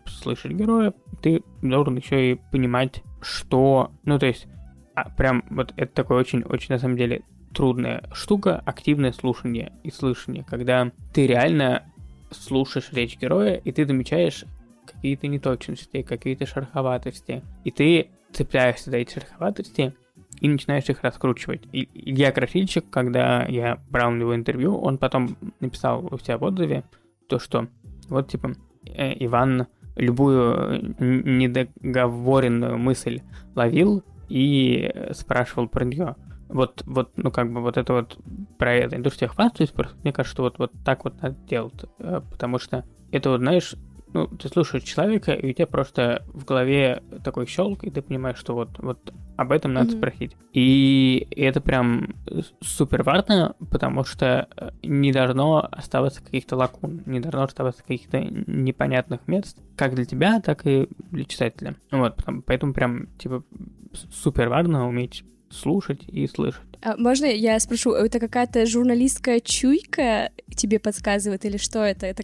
слышать 0.08 0.51
героя, 0.51 0.93
ты 1.21 1.41
должен 1.62 1.97
еще 1.97 2.32
и 2.32 2.39
понимать, 2.51 3.04
что, 3.21 3.91
ну, 4.04 4.19
то 4.19 4.25
есть, 4.25 4.47
а, 4.95 5.10
прям 5.10 5.43
вот 5.49 5.73
это 5.75 5.93
такое 5.93 6.19
очень-очень, 6.19 6.73
на 6.73 6.80
самом 6.80 6.97
деле, 6.97 7.23
трудная 7.56 8.04
штука, 8.13 8.62
активное 8.65 9.13
слушание 9.13 9.72
и 9.84 9.89
слышание, 9.89 10.44
когда 10.44 10.91
ты 11.13 11.26
реально 11.26 11.84
слушаешь 12.32 12.91
речь 12.91 13.18
героя, 13.18 13.56
и 13.56 13.72
ты 13.72 13.86
замечаешь 13.86 14.46
какие-то 14.86 15.28
неточности, 15.28 16.02
какие-то 16.02 16.46
шероховатости, 16.46 17.44
и 17.63 17.72
ты 17.72 18.10
цепляешься 18.34 18.91
за 18.91 18.98
эти 18.98 19.13
шероховатости 19.13 19.96
и 20.41 20.48
начинаешь 20.50 20.89
их 20.89 21.02
раскручивать. 21.02 21.63
И 21.72 21.89
Илья 21.94 22.32
Красильщик, 22.32 22.89
когда 22.89 23.46
я 23.46 23.80
брал 23.89 24.12
у 24.12 24.15
него 24.15 24.36
интервью, 24.36 24.78
он 24.78 24.98
потом 24.98 25.38
написал 25.62 26.06
у 26.12 26.18
себя 26.20 26.38
в 26.38 26.44
отзыве 26.44 26.84
то, 27.30 27.39
что 27.39 27.68
вот 28.10 28.30
типа 28.30 28.54
э, 28.86 29.13
Иван 29.26 29.68
любую 29.96 30.94
недоговоренную 31.00 32.78
мысль 32.78 33.22
ловил 33.56 34.04
и 34.28 34.94
спрашивал 35.13 35.70
про 35.70 35.86
нее. 35.86 36.15
Вот, 36.47 36.84
вот, 36.86 37.12
ну 37.15 37.31
как 37.31 37.51
бы 37.51 37.62
вот 37.62 37.77
это 37.77 37.93
вот 37.93 38.17
про 38.58 38.73
это 38.73 38.95
индустрия 38.95 39.27
хвастаюсь, 39.29 39.71
просто 39.71 39.97
мне 40.03 40.13
кажется, 40.13 40.34
что 40.36 40.43
вот, 40.43 40.60
вот 40.60 40.71
так 40.84 41.03
вот 41.03 41.21
надо 41.21 41.36
делать, 41.47 41.86
э, 41.99 42.21
потому 42.29 42.60
что 42.60 42.86
это 43.12 43.31
вот, 43.31 43.39
знаешь, 43.39 43.75
ну, 44.13 44.27
ты 44.27 44.47
слушаешь 44.47 44.84
человека, 44.84 45.34
и 45.34 45.49
у 45.49 45.53
тебя 45.53 45.67
просто 45.67 46.23
в 46.27 46.45
голове 46.45 47.03
такой 47.23 47.47
щелк, 47.47 47.84
и 47.84 47.89
ты 47.91 48.01
понимаешь, 48.01 48.38
что 48.38 48.53
вот, 48.53 48.69
вот 48.79 49.13
об 49.36 49.51
этом 49.51 49.73
надо 49.73 49.91
Мгм. 49.91 49.97
спросить. 49.97 50.38
И 50.53 51.27
это 51.31 51.60
прям 51.60 52.15
супер 52.62 53.03
важно, 53.03 53.55
потому 53.69 54.05
что 54.05 54.47
э, 54.55 54.69
не 54.84 55.12
должно 55.12 55.67
оставаться 55.69 56.23
каких-то 56.23 56.55
лакун, 56.55 57.03
не 57.05 57.19
должно 57.19 57.43
оставаться 57.43 57.81
каких-то 57.81 58.21
непонятных 58.21 59.27
мест, 59.27 59.58
как 59.75 59.95
для 59.95 60.05
тебя, 60.05 60.39
так 60.39 60.65
и 60.65 60.88
для 61.12 61.25
читателя. 61.25 61.75
Вот, 61.91 62.23
поэтому 62.45 62.73
прям, 62.73 63.08
типа, 63.17 63.43
супер 64.12 64.47
важно 64.47 64.88
уметь 64.88 65.25
слушать 65.56 66.04
и 66.08 66.28
слышать. 66.28 66.62
А 66.82 66.98
можно 66.98 67.26
я 67.26 67.60
спрошу, 67.60 67.94
это 67.94 68.20
какая-то 68.20 68.65
журналистская 68.65 69.39
чуйка 69.39 70.32
тебе 70.56 70.80
подсказывает 70.80 71.44
или 71.46 71.58
что 71.58 71.80
это? 71.80 72.06
Это 72.06 72.24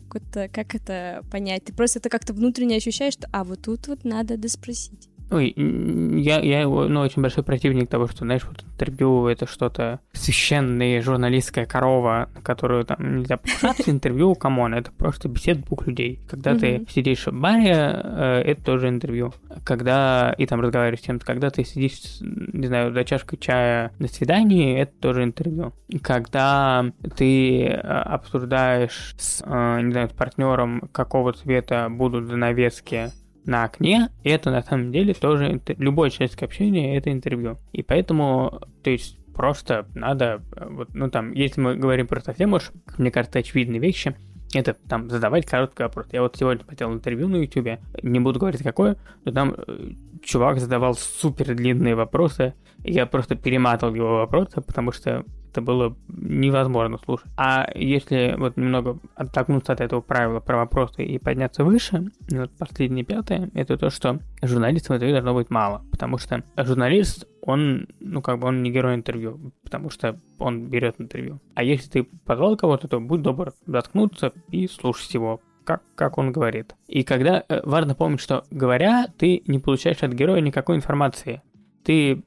как 0.49 0.75
это 0.75 1.23
понять? 1.31 1.65
Ты 1.65 1.73
просто 1.73 1.99
это 1.99 2.09
как-то 2.09 2.33
внутренне 2.33 2.75
ощущаешь, 2.75 3.13
что, 3.13 3.27
а 3.31 3.43
вот 3.43 3.63
тут 3.63 3.87
вот 3.87 4.03
надо 4.03 4.37
доспросить. 4.37 5.09
Ой, 5.31 5.53
я, 5.55 6.41
я 6.41 6.59
его, 6.59 6.89
ну, 6.89 6.99
очень 6.99 7.21
большой 7.21 7.45
противник 7.45 7.89
того, 7.89 8.07
что, 8.07 8.25
знаешь, 8.25 8.43
вот 8.43 8.63
интервью 8.63 9.27
это 9.27 9.47
что-то 9.47 10.01
священная 10.11 11.01
журналистская 11.01 11.65
корова, 11.65 12.29
на 12.35 12.41
которую 12.41 12.83
там 12.83 13.19
нельзя 13.19 13.37
покушаться. 13.37 13.89
Интервью, 13.89 14.35
come 14.35 14.57
on, 14.57 14.73
это 14.73 14.91
просто 14.91 15.29
беседа 15.29 15.63
двух 15.63 15.87
людей. 15.87 16.19
Когда 16.29 16.55
ты 16.55 16.85
сидишь 16.89 17.27
в 17.27 17.31
баре, 17.31 17.71
э, 17.73 18.41
это 18.45 18.61
тоже 18.61 18.89
интервью. 18.89 19.33
Когда 19.63 20.35
и 20.37 20.45
там 20.45 20.59
разговариваешь 20.59 20.99
с 20.99 21.05
кем-то, 21.05 21.25
когда 21.25 21.49
ты 21.49 21.63
сидишь, 21.63 22.01
не 22.19 22.67
знаю, 22.67 22.91
за 22.91 23.05
чашкой 23.05 23.37
чая 23.37 23.93
на 23.99 24.09
свидании, 24.09 24.79
это 24.79 24.91
тоже 24.99 25.23
интервью. 25.23 25.71
Когда 26.01 26.85
ты 27.15 27.67
э, 27.67 27.77
обсуждаешь 27.77 29.15
с, 29.17 29.41
э, 29.45 29.81
не 29.81 29.93
знаю, 29.93 30.09
с 30.09 30.13
партнером, 30.13 30.89
какого 30.91 31.31
цвета 31.31 31.87
будут 31.89 32.27
занавески 32.27 33.11
на 33.45 33.63
окне, 33.63 34.09
это 34.23 34.51
на 34.51 34.61
самом 34.61 34.91
деле 34.91 35.13
тоже 35.13 35.61
любое 35.77 36.09
человеческое 36.09 36.45
общение 36.45 36.97
это 36.97 37.11
интервью. 37.11 37.57
И 37.71 37.83
поэтому, 37.83 38.61
то 38.83 38.89
есть 38.89 39.17
просто 39.33 39.87
надо, 39.95 40.41
э, 40.55 40.67
вот, 40.69 40.93
ну 40.93 41.09
там, 41.09 41.31
если 41.31 41.61
мы 41.61 41.75
говорим 41.75 42.07
про 42.07 42.21
совсем 42.21 42.53
уж, 42.53 42.71
мне 42.97 43.11
кажется, 43.11 43.39
очевидные 43.39 43.79
вещи, 43.79 44.15
это 44.53 44.73
там 44.73 45.09
задавать 45.09 45.45
короткий 45.45 45.83
вопрос. 45.83 46.07
Я 46.11 46.21
вот 46.21 46.35
сегодня 46.35 46.65
хотел 46.65 46.91
интервью 46.91 47.27
на 47.27 47.37
YouTube, 47.37 47.79
не 48.03 48.19
буду 48.19 48.39
говорить 48.39 48.61
какое, 48.61 48.97
но 49.23 49.31
там 49.31 49.55
э, 49.55 49.91
чувак 50.23 50.59
задавал 50.59 50.95
супер 50.95 51.55
длинные 51.55 51.95
вопросы, 51.95 52.53
я 52.83 53.05
просто 53.05 53.35
перематывал 53.35 53.95
его 53.95 54.17
вопросы, 54.17 54.61
потому 54.61 54.91
что 54.91 55.23
это 55.51 55.61
было 55.61 55.95
невозможно 56.07 56.97
слушать. 56.97 57.27
А 57.37 57.69
если 57.75 58.35
вот 58.37 58.57
немного 58.57 58.99
оттолкнуться 59.15 59.73
от 59.73 59.81
этого 59.81 60.01
правила 60.01 60.39
про 60.39 60.57
вопросы 60.57 61.03
и 61.03 61.19
подняться 61.19 61.63
выше, 61.63 62.11
вот 62.29 62.51
последнее 62.57 63.03
пятое, 63.03 63.51
это 63.53 63.77
то, 63.77 63.89
что 63.89 64.19
журналистов 64.41 64.95
интервью 64.95 65.15
должно 65.15 65.33
быть 65.33 65.49
мало, 65.49 65.83
потому 65.91 66.17
что 66.17 66.43
журналист, 66.57 67.27
он, 67.41 67.87
ну 67.99 68.21
как 68.21 68.39
бы 68.39 68.47
он 68.47 68.63
не 68.63 68.71
герой 68.71 68.95
интервью, 68.95 69.51
потому 69.63 69.89
что 69.89 70.19
он 70.39 70.67
берет 70.67 70.95
интервью. 70.99 71.39
А 71.53 71.63
если 71.63 71.89
ты 71.89 72.03
позвал 72.25 72.55
кого-то, 72.55 72.87
то 72.87 72.99
будь 72.99 73.21
добр 73.21 73.53
заткнуться 73.65 74.31
и 74.49 74.67
слушать 74.67 75.13
его, 75.13 75.41
как, 75.65 75.83
как 75.95 76.17
он 76.17 76.31
говорит. 76.31 76.75
И 76.87 77.03
когда 77.03 77.43
э, 77.47 77.61
важно 77.63 77.93
помнить, 77.93 78.21
что 78.21 78.45
говоря, 78.51 79.07
ты 79.17 79.43
не 79.47 79.59
получаешь 79.59 80.01
от 80.01 80.13
героя 80.13 80.41
никакой 80.41 80.77
информации. 80.77 81.41
Ты, 81.83 82.23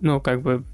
ну, 0.00 0.20
как 0.20 0.42
бы, 0.42 0.64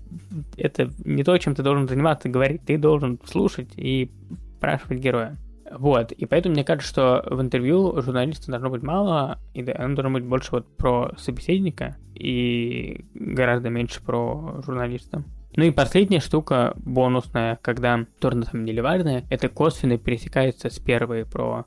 это 0.57 0.91
не 1.05 1.25
то, 1.25 1.37
чем 1.39 1.55
ты 1.55 1.63
должен 1.63 1.89
заниматься, 1.89 2.29
говорить. 2.29 2.63
Ты 2.67 2.79
должен 2.79 3.19
слушать 3.25 3.71
и 3.77 4.11
спрашивать 4.57 4.99
героя. 4.99 5.37
Вот, 5.71 6.13
и 6.13 6.27
поэтому 6.27 6.55
мне 6.55 6.65
кажется, 6.65 6.89
что 6.89 7.25
в 7.29 7.41
интервью 7.41 8.01
журналиста 8.01 8.51
должно 8.51 8.71
быть 8.71 8.83
мало, 8.83 9.41
и 9.53 9.69
оно 9.69 9.97
должно 9.97 10.13
быть 10.13 10.25
больше 10.25 10.53
вот 10.53 10.77
про 10.77 11.13
собеседника 11.19 11.97
и 12.15 13.05
гораздо 13.15 13.69
меньше 13.69 14.01
про 14.01 14.63
журналиста. 14.65 15.25
Ну 15.57 15.65
и 15.65 15.71
последняя 15.71 16.21
штука, 16.21 16.75
бонусная, 16.77 17.59
когда 17.63 18.07
тоже 18.21 18.37
на 18.37 18.45
самом 18.45 18.67
деле 18.67 18.83
важная, 18.83 19.25
это 19.31 19.49
косвенно 19.49 19.99
пересекается 19.99 20.71
с 20.71 20.79
первой 20.79 21.25
про 21.25 21.65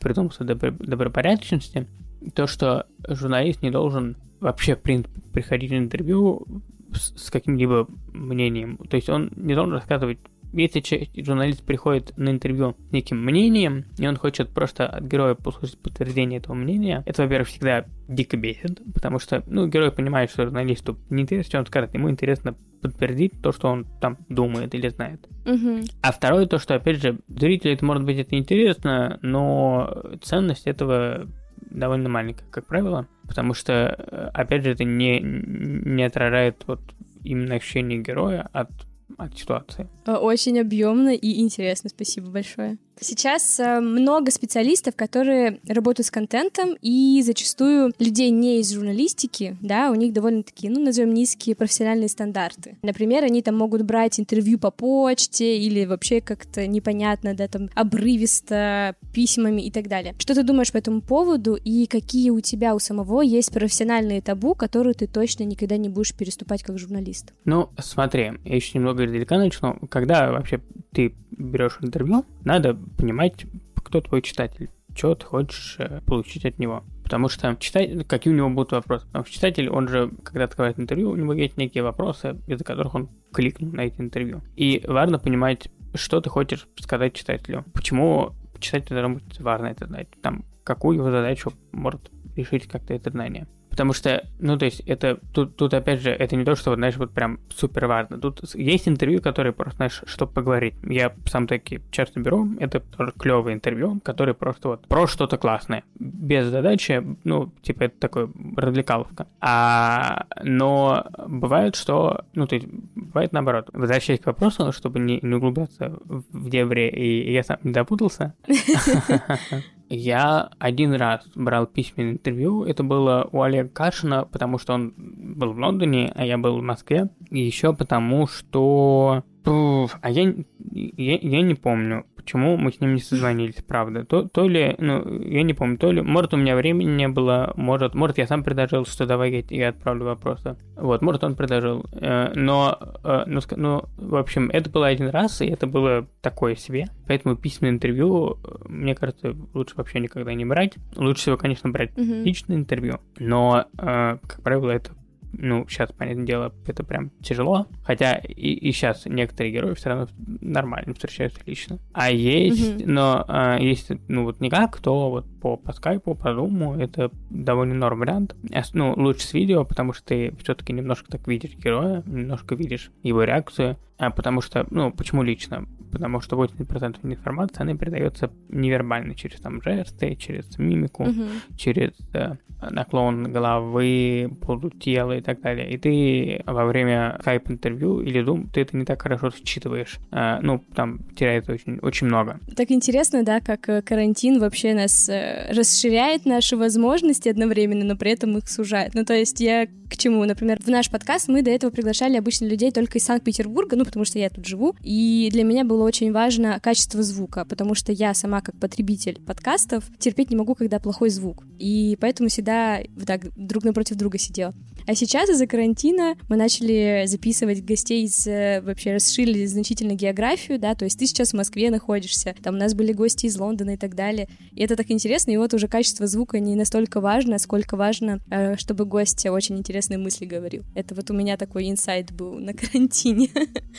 презумпцию 0.00 0.46
добро- 0.48 0.76
добропорядочности. 0.84 1.86
То, 2.34 2.46
что 2.46 2.86
журналист 3.08 3.62
не 3.62 3.70
должен 3.70 4.16
вообще, 4.40 4.74
в 4.74 4.80
принципе, 4.80 5.20
приходить 5.32 5.70
на 5.70 5.78
интервью 5.78 6.46
с, 6.92 7.26
с 7.26 7.30
каким-либо 7.30 7.88
мнением. 8.12 8.78
То 8.88 8.96
есть 8.96 9.08
он 9.08 9.30
не 9.36 9.54
должен 9.54 9.74
рассказывать 9.74 10.18
если 10.52 11.22
журналист 11.22 11.62
приходит 11.64 12.16
на 12.16 12.30
интервью 12.30 12.74
с 12.88 12.92
неким 12.92 13.22
мнением, 13.22 13.84
и 13.98 14.06
он 14.06 14.16
хочет 14.16 14.50
просто 14.50 14.86
от 14.86 15.04
героя 15.04 15.34
послушать 15.34 15.78
подтверждение 15.78 16.38
этого 16.38 16.54
мнения, 16.54 17.02
это, 17.06 17.22
во-первых, 17.22 17.48
всегда 17.48 17.84
дико 18.08 18.36
бесит, 18.36 18.80
потому 18.94 19.18
что, 19.18 19.42
ну, 19.46 19.66
герой 19.66 19.92
понимает, 19.92 20.30
что 20.30 20.44
журналисту 20.44 20.98
не 21.10 21.22
интересно, 21.22 21.48
что 21.48 21.58
он 21.58 21.66
скажет, 21.66 21.94
ему 21.94 22.10
интересно 22.10 22.54
подтвердить 22.80 23.32
то, 23.42 23.52
что 23.52 23.68
он 23.68 23.86
там 24.00 24.18
думает 24.28 24.74
или 24.74 24.88
знает. 24.88 25.26
Мгм. 25.44 25.82
А 26.00 26.12
второе, 26.12 26.46
то, 26.46 26.58
что, 26.58 26.74
опять 26.76 27.02
же, 27.02 27.18
зрителю 27.28 27.74
это 27.74 27.84
может 27.84 28.04
быть 28.04 28.18
это 28.18 28.36
интересно, 28.36 29.18
но 29.20 30.02
ценность 30.22 30.66
этого 30.66 31.26
довольно 31.70 32.08
маленькая, 32.08 32.46
как 32.50 32.66
правило, 32.66 33.08
потому 33.26 33.54
что, 33.54 33.72
э, 33.72 34.30
опять 34.34 34.64
же, 34.64 34.70
это 34.70 34.84
не, 34.84 35.20
не 35.20 36.02
отражает 36.02 36.64
вот 36.66 36.80
именно 37.24 37.54
ощущение 37.56 37.98
героя 37.98 38.48
от, 38.52 38.70
от 39.16 39.36
ситуации. 39.38 39.88
Э, 40.06 40.14
Очень 40.14 40.60
объемно 40.60 41.14
и 41.14 41.40
интересно, 41.40 41.90
спасибо 41.90 42.30
большое. 42.30 42.78
Сейчас 43.00 43.60
э, 43.60 43.80
много 43.80 44.30
специалистов, 44.30 44.96
которые 44.96 45.60
работают 45.66 46.06
с 46.06 46.10
контентом, 46.10 46.76
и 46.80 47.22
зачастую 47.24 47.92
людей 47.98 48.30
не 48.30 48.60
из 48.60 48.72
журналистики, 48.72 49.56
да, 49.60 49.90
у 49.90 49.94
них 49.94 50.12
довольно 50.12 50.42
такие, 50.42 50.72
ну, 50.72 50.80
назовем 50.80 51.14
низкие 51.14 51.54
профессиональные 51.54 52.08
стандарты. 52.08 52.76
Например, 52.82 53.24
они 53.24 53.42
там 53.42 53.56
могут 53.56 53.82
брать 53.82 54.18
интервью 54.18 54.58
по 54.58 54.70
почте 54.70 55.58
или 55.58 55.84
вообще 55.84 56.20
как-то 56.20 56.66
непонятно, 56.66 57.34
да, 57.34 57.48
там, 57.48 57.68
обрывисто, 57.74 58.96
письмами 59.12 59.62
и 59.62 59.70
так 59.70 59.88
далее. 59.88 60.14
Что 60.18 60.34
ты 60.34 60.42
думаешь 60.42 60.72
по 60.72 60.78
этому 60.78 61.00
поводу, 61.00 61.54
и 61.54 61.86
какие 61.86 62.30
у 62.30 62.40
тебя 62.40 62.74
у 62.74 62.78
самого 62.78 63.22
есть 63.22 63.52
профессиональные 63.52 64.22
табу, 64.22 64.54
которые 64.54 64.94
ты 64.94 65.06
точно 65.06 65.44
никогда 65.44 65.76
не 65.76 65.88
будешь 65.88 66.14
переступать 66.14 66.62
как 66.62 66.78
журналист? 66.78 67.32
Ну, 67.44 67.70
смотри, 67.78 68.32
я 68.44 68.56
еще 68.56 68.78
немного 68.78 69.04
издалека 69.04 69.38
начну. 69.38 69.78
Когда 69.88 70.30
вообще 70.32 70.60
ты 70.92 71.14
берешь 71.30 71.78
интервью, 71.80 72.24
надо 72.44 72.78
понимать, 72.96 73.46
кто 73.76 74.00
твой 74.00 74.22
читатель, 74.22 74.70
что 74.94 75.14
ты 75.14 75.26
хочешь 75.26 75.76
э, 75.78 76.00
получить 76.06 76.44
от 76.44 76.58
него. 76.58 76.84
Потому 77.02 77.28
что 77.28 77.56
читатель, 77.58 78.04
какие 78.04 78.32
у 78.32 78.36
него 78.36 78.50
будут 78.50 78.72
вопросы. 78.72 79.06
Потому 79.06 79.24
что 79.24 79.34
читатель, 79.34 79.68
он 79.68 79.88
же, 79.88 80.10
когда 80.24 80.44
открывает 80.44 80.78
интервью, 80.78 81.10
у 81.10 81.16
него 81.16 81.32
есть 81.32 81.56
некие 81.56 81.82
вопросы, 81.82 82.36
из-за 82.46 82.64
которых 82.64 82.94
он 82.94 83.08
кликнул 83.32 83.72
на 83.72 83.82
эти 83.82 84.00
интервью. 84.00 84.42
И 84.56 84.84
важно 84.86 85.18
понимать, 85.18 85.68
что 85.94 86.20
ты 86.20 86.28
хочешь 86.28 86.68
сказать 86.78 87.14
читателю. 87.14 87.64
Почему 87.72 88.34
читателю 88.60 89.08
быть 89.08 89.40
важно 89.40 89.66
это 89.66 89.86
знать. 89.86 90.08
Там, 90.22 90.44
какую 90.64 90.98
его 90.98 91.10
задачу 91.10 91.52
может 91.72 92.10
решить 92.36 92.66
как-то 92.66 92.94
это 92.94 93.10
знание. 93.10 93.46
Потому 93.78 93.92
что, 93.92 94.26
ну, 94.40 94.58
то 94.58 94.64
есть, 94.64 94.80
это, 94.86 95.20
тут, 95.32 95.54
тут, 95.54 95.72
опять 95.72 96.00
же, 96.00 96.10
это 96.10 96.34
не 96.34 96.44
то, 96.44 96.56
что, 96.56 96.70
вот, 96.70 96.78
знаешь, 96.78 96.96
вот 96.96 97.12
прям 97.12 97.38
супер 97.48 97.86
важно. 97.86 98.18
Тут 98.18 98.40
есть 98.56 98.88
интервью, 98.88 99.22
которые 99.22 99.52
просто, 99.52 99.76
знаешь, 99.76 100.02
чтобы 100.04 100.32
поговорить. 100.32 100.74
Я 100.82 101.14
сам 101.26 101.46
таки 101.46 101.80
часто 101.92 102.18
беру, 102.18 102.48
это 102.58 102.80
тоже 102.80 103.12
клевое 103.16 103.54
интервью, 103.54 104.00
которые 104.02 104.34
просто 104.34 104.70
вот 104.70 104.88
про 104.88 105.06
что-то 105.06 105.38
классное. 105.38 105.84
Без 105.94 106.46
задачи, 106.46 107.04
ну, 107.22 107.52
типа, 107.62 107.84
это 107.84 108.00
такой 108.00 108.28
развлекаловка. 108.56 109.28
А, 109.40 110.26
но 110.42 111.06
бывает, 111.28 111.76
что, 111.76 112.24
ну, 112.34 112.48
то 112.48 112.56
есть, 112.56 112.66
бывает 112.96 113.32
наоборот. 113.32 113.70
Возвращаясь 113.72 114.18
к 114.18 114.26
вопросу, 114.26 114.72
чтобы 114.72 114.98
не, 114.98 115.20
не 115.22 115.36
углубляться 115.36 116.00
в 116.04 116.50
дебри, 116.50 116.88
и 116.88 117.32
я 117.32 117.44
сам 117.44 117.58
не 117.62 117.72
запутался. 117.72 118.34
Я 119.88 120.50
один 120.58 120.92
раз 120.94 121.26
брал 121.34 121.66
письменное 121.66 122.12
интервью. 122.12 122.64
Это 122.64 122.82
было 122.82 123.28
у 123.32 123.42
Олега 123.42 123.68
Кашина, 123.68 124.24
потому 124.24 124.58
что 124.58 124.74
он 124.74 124.92
был 124.96 125.52
в 125.52 125.58
Лондоне, 125.58 126.12
а 126.14 126.26
я 126.26 126.36
был 126.36 126.58
в 126.58 126.62
Москве. 126.62 127.08
И 127.30 127.40
еще 127.40 127.74
потому, 127.74 128.26
что... 128.26 129.24
А 129.44 130.10
я, 130.10 130.34
я, 130.72 131.16
я 131.16 131.42
не 131.42 131.54
помню 131.54 132.04
почему 132.28 132.58
мы 132.58 132.70
с 132.70 132.80
ним 132.80 132.94
не 132.94 133.00
созвонились, 133.00 133.62
правда. 133.66 134.04
То, 134.04 134.28
то 134.28 134.46
ли, 134.46 134.74
ну, 134.78 135.22
я 135.22 135.42
не 135.42 135.54
помню, 135.54 135.78
то 135.78 135.90
ли, 135.90 136.02
может, 136.02 136.34
у 136.34 136.36
меня 136.36 136.56
времени 136.56 136.90
не 136.90 137.08
было, 137.08 137.54
может, 137.56 137.94
может, 137.94 138.18
я 138.18 138.26
сам 138.26 138.44
предложил, 138.44 138.84
что 138.84 139.06
давай 139.06 139.30
я, 139.32 139.42
я 139.48 139.68
отправлю 139.70 140.04
вопросы. 140.04 140.58
Вот, 140.76 141.00
может, 141.00 141.24
он 141.24 141.36
предложил. 141.36 141.86
Э, 141.92 142.32
но, 142.34 142.78
э, 143.02 143.24
ну, 143.26 143.40
ну, 143.56 143.84
в 143.96 144.16
общем, 144.16 144.50
это 144.50 144.68
было 144.68 144.88
один 144.88 145.08
раз, 145.08 145.40
и 145.40 145.46
это 145.46 145.66
было 145.66 146.06
такое 146.20 146.54
себе. 146.54 146.88
Поэтому 147.06 147.34
письменное 147.34 147.76
интервью, 147.76 148.36
э, 148.44 148.56
мне 148.68 148.94
кажется, 148.94 149.34
лучше 149.54 149.74
вообще 149.76 149.98
никогда 149.98 150.34
не 150.34 150.44
брать. 150.44 150.74
Лучше 150.96 151.22
всего, 151.22 151.38
конечно, 151.38 151.70
брать 151.70 151.96
Мгм. 151.96 152.24
личное 152.24 152.56
интервью, 152.56 153.00
но, 153.18 153.64
как 153.74 154.42
правило, 154.42 154.70
это 154.70 154.90
ну, 155.32 155.66
сейчас, 155.68 155.90
понятное 155.92 156.26
дело, 156.26 156.54
это 156.66 156.84
прям 156.84 157.10
тяжело. 157.22 157.66
Хотя 157.82 158.14
и, 158.14 158.50
и 158.52 158.72
сейчас 158.72 159.04
некоторые 159.06 159.52
герои 159.52 159.74
все 159.74 159.90
равно 159.90 160.08
нормально 160.40 160.94
встречаются 160.94 161.40
лично. 161.46 161.78
А 161.92 162.10
есть, 162.10 162.76
Мгм. 162.80 162.92
но 162.92 163.24
а, 163.28 163.58
есть, 163.58 163.90
ну, 164.08 164.24
вот 164.24 164.40
никак, 164.40 164.78
то 164.80 165.10
вот 165.10 165.26
по, 165.40 165.56
по 165.56 165.72
скайпу, 165.72 166.14
по 166.14 166.34
зуму, 166.34 166.74
это 166.74 167.10
довольно 167.30 167.74
норм 167.74 168.00
вариант. 168.00 168.34
Ну, 168.72 168.94
лучше 168.96 169.26
с 169.26 169.34
видео, 169.34 169.64
потому 169.64 169.92
что 169.92 170.04
ты 170.06 170.34
все-таки 170.42 170.72
немножко 170.72 171.10
так 171.10 171.26
видишь 171.26 171.54
героя, 171.56 172.02
немножко 172.06 172.54
видишь 172.54 172.90
его 173.02 173.22
реакцию. 173.24 173.76
А 173.98 174.10
потому 174.10 174.40
что, 174.42 174.64
ну, 174.70 174.92
почему 174.92 175.22
лично? 175.24 175.66
Потому 175.90 176.20
что 176.20 176.36
80% 176.36 176.98
информации, 177.02 177.62
она 177.62 177.74
передается 177.74 178.30
невербально, 178.48 179.14
через 179.14 179.40
там 179.40 179.60
жесты, 179.62 180.14
через 180.14 180.56
мимику 180.58 181.04
Мгм. 181.04 181.28
через 181.56 181.90
э, 182.14 182.36
наклон 182.70 183.32
головы, 183.32 184.30
полутела 184.40 185.16
и 185.16 185.20
так 185.20 185.40
далее. 185.40 185.68
И 185.70 185.78
ты 185.78 186.42
во 186.46 186.64
время 186.66 187.16
скайп-интервью 187.22 188.00
или 188.00 188.22
Zoom, 188.22 188.48
ты 188.52 188.60
это 188.60 188.76
не 188.76 188.84
так 188.84 189.02
хорошо 189.02 189.30
считываешь. 189.30 189.98
Э, 190.12 190.38
ну, 190.42 190.62
там 190.74 191.00
теряется 191.16 191.52
очень, 191.52 191.78
очень 191.80 192.06
много. 192.06 192.38
Так 192.56 192.70
интересно, 192.70 193.24
да, 193.24 193.40
как 193.40 193.68
э, 193.68 193.82
карантин 193.82 194.38
вообще 194.38 194.74
нас 194.74 195.08
э, 195.08 195.27
расширяет 195.50 196.24
наши 196.24 196.56
возможности 196.56 197.28
одновременно, 197.28 197.84
но 197.84 197.96
при 197.96 198.12
этом 198.12 198.38
их 198.38 198.48
сужает. 198.48 198.94
Ну, 198.94 199.04
то 199.04 199.14
есть 199.14 199.40
я 199.40 199.66
к 199.88 199.96
чему? 199.96 200.24
Например, 200.24 200.60
в 200.62 200.68
наш 200.68 200.90
подкаст 200.90 201.28
мы 201.28 201.42
до 201.42 201.50
этого 201.50 201.70
приглашали 201.70 202.16
обычно 202.16 202.44
людей 202.44 202.70
только 202.70 202.98
из 202.98 203.04
Санкт-Петербурга, 203.04 203.76
ну, 203.76 203.84
потому 203.84 204.04
что 204.04 204.18
я 204.18 204.28
тут 204.28 204.44
живу, 204.46 204.76
и 204.82 205.28
для 205.32 205.44
меня 205.44 205.64
было 205.64 205.84
очень 205.84 206.12
важно 206.12 206.60
качество 206.62 207.02
звука, 207.02 207.44
потому 207.44 207.74
что 207.74 207.90
я 207.92 208.12
сама 208.14 208.40
как 208.40 208.58
потребитель 208.58 209.20
подкастов 209.26 209.84
терпеть 209.98 210.30
не 210.30 210.36
могу, 210.36 210.54
когда 210.54 210.78
плохой 210.78 211.10
звук. 211.10 211.44
И 211.58 211.96
поэтому 212.00 212.28
всегда 212.28 212.80
вот 212.94 213.06
так 213.06 213.34
друг 213.36 213.64
напротив 213.64 213.96
друга 213.96 214.18
сидела. 214.18 214.54
А 214.86 214.94
сейчас 214.94 215.28
из-за 215.28 215.46
карантина 215.46 216.16
мы 216.28 216.36
начали 216.36 217.04
записывать 217.06 217.64
гостей 217.64 218.04
из... 218.04 218.26
э, 218.26 218.62
Вообще 218.62 218.94
расширили 218.94 219.44
значительно 219.46 219.92
географию, 219.92 220.58
да, 220.58 220.74
то 220.74 220.84
есть 220.84 220.98
ты 220.98 221.06
сейчас 221.06 221.30
в 221.30 221.36
Москве 221.36 221.70
находишься, 221.70 222.34
там 222.42 222.54
у 222.54 222.58
нас 222.58 222.74
были 222.74 222.92
гости 222.92 223.26
из 223.26 223.38
Лондона 223.38 223.70
и 223.70 223.76
так 223.76 223.94
далее. 223.94 224.28
И 224.52 224.62
это 224.62 224.76
так 224.76 224.90
интересно, 224.90 225.17
и 225.26 225.36
вот 225.36 225.54
уже 225.54 225.66
качество 225.68 226.06
звука 226.06 226.38
не 226.38 226.54
настолько 226.54 227.00
важно, 227.00 227.38
сколько 227.38 227.76
важно, 227.76 228.20
э, 228.30 228.56
чтобы 228.56 228.84
гость 228.84 229.26
очень 229.26 229.58
интересные 229.58 229.98
мысли 229.98 230.24
говорил. 230.26 230.64
Это 230.74 230.94
вот 230.94 231.10
у 231.10 231.14
меня 231.14 231.36
такой 231.36 231.68
инсайт 231.70 232.12
был 232.12 232.34
на 232.38 232.52
карантине 232.54 233.28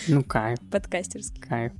Ну, 0.08 0.23
кайф, 0.23 0.60
подкастерский. 0.71 1.41
кайф. 1.41 1.71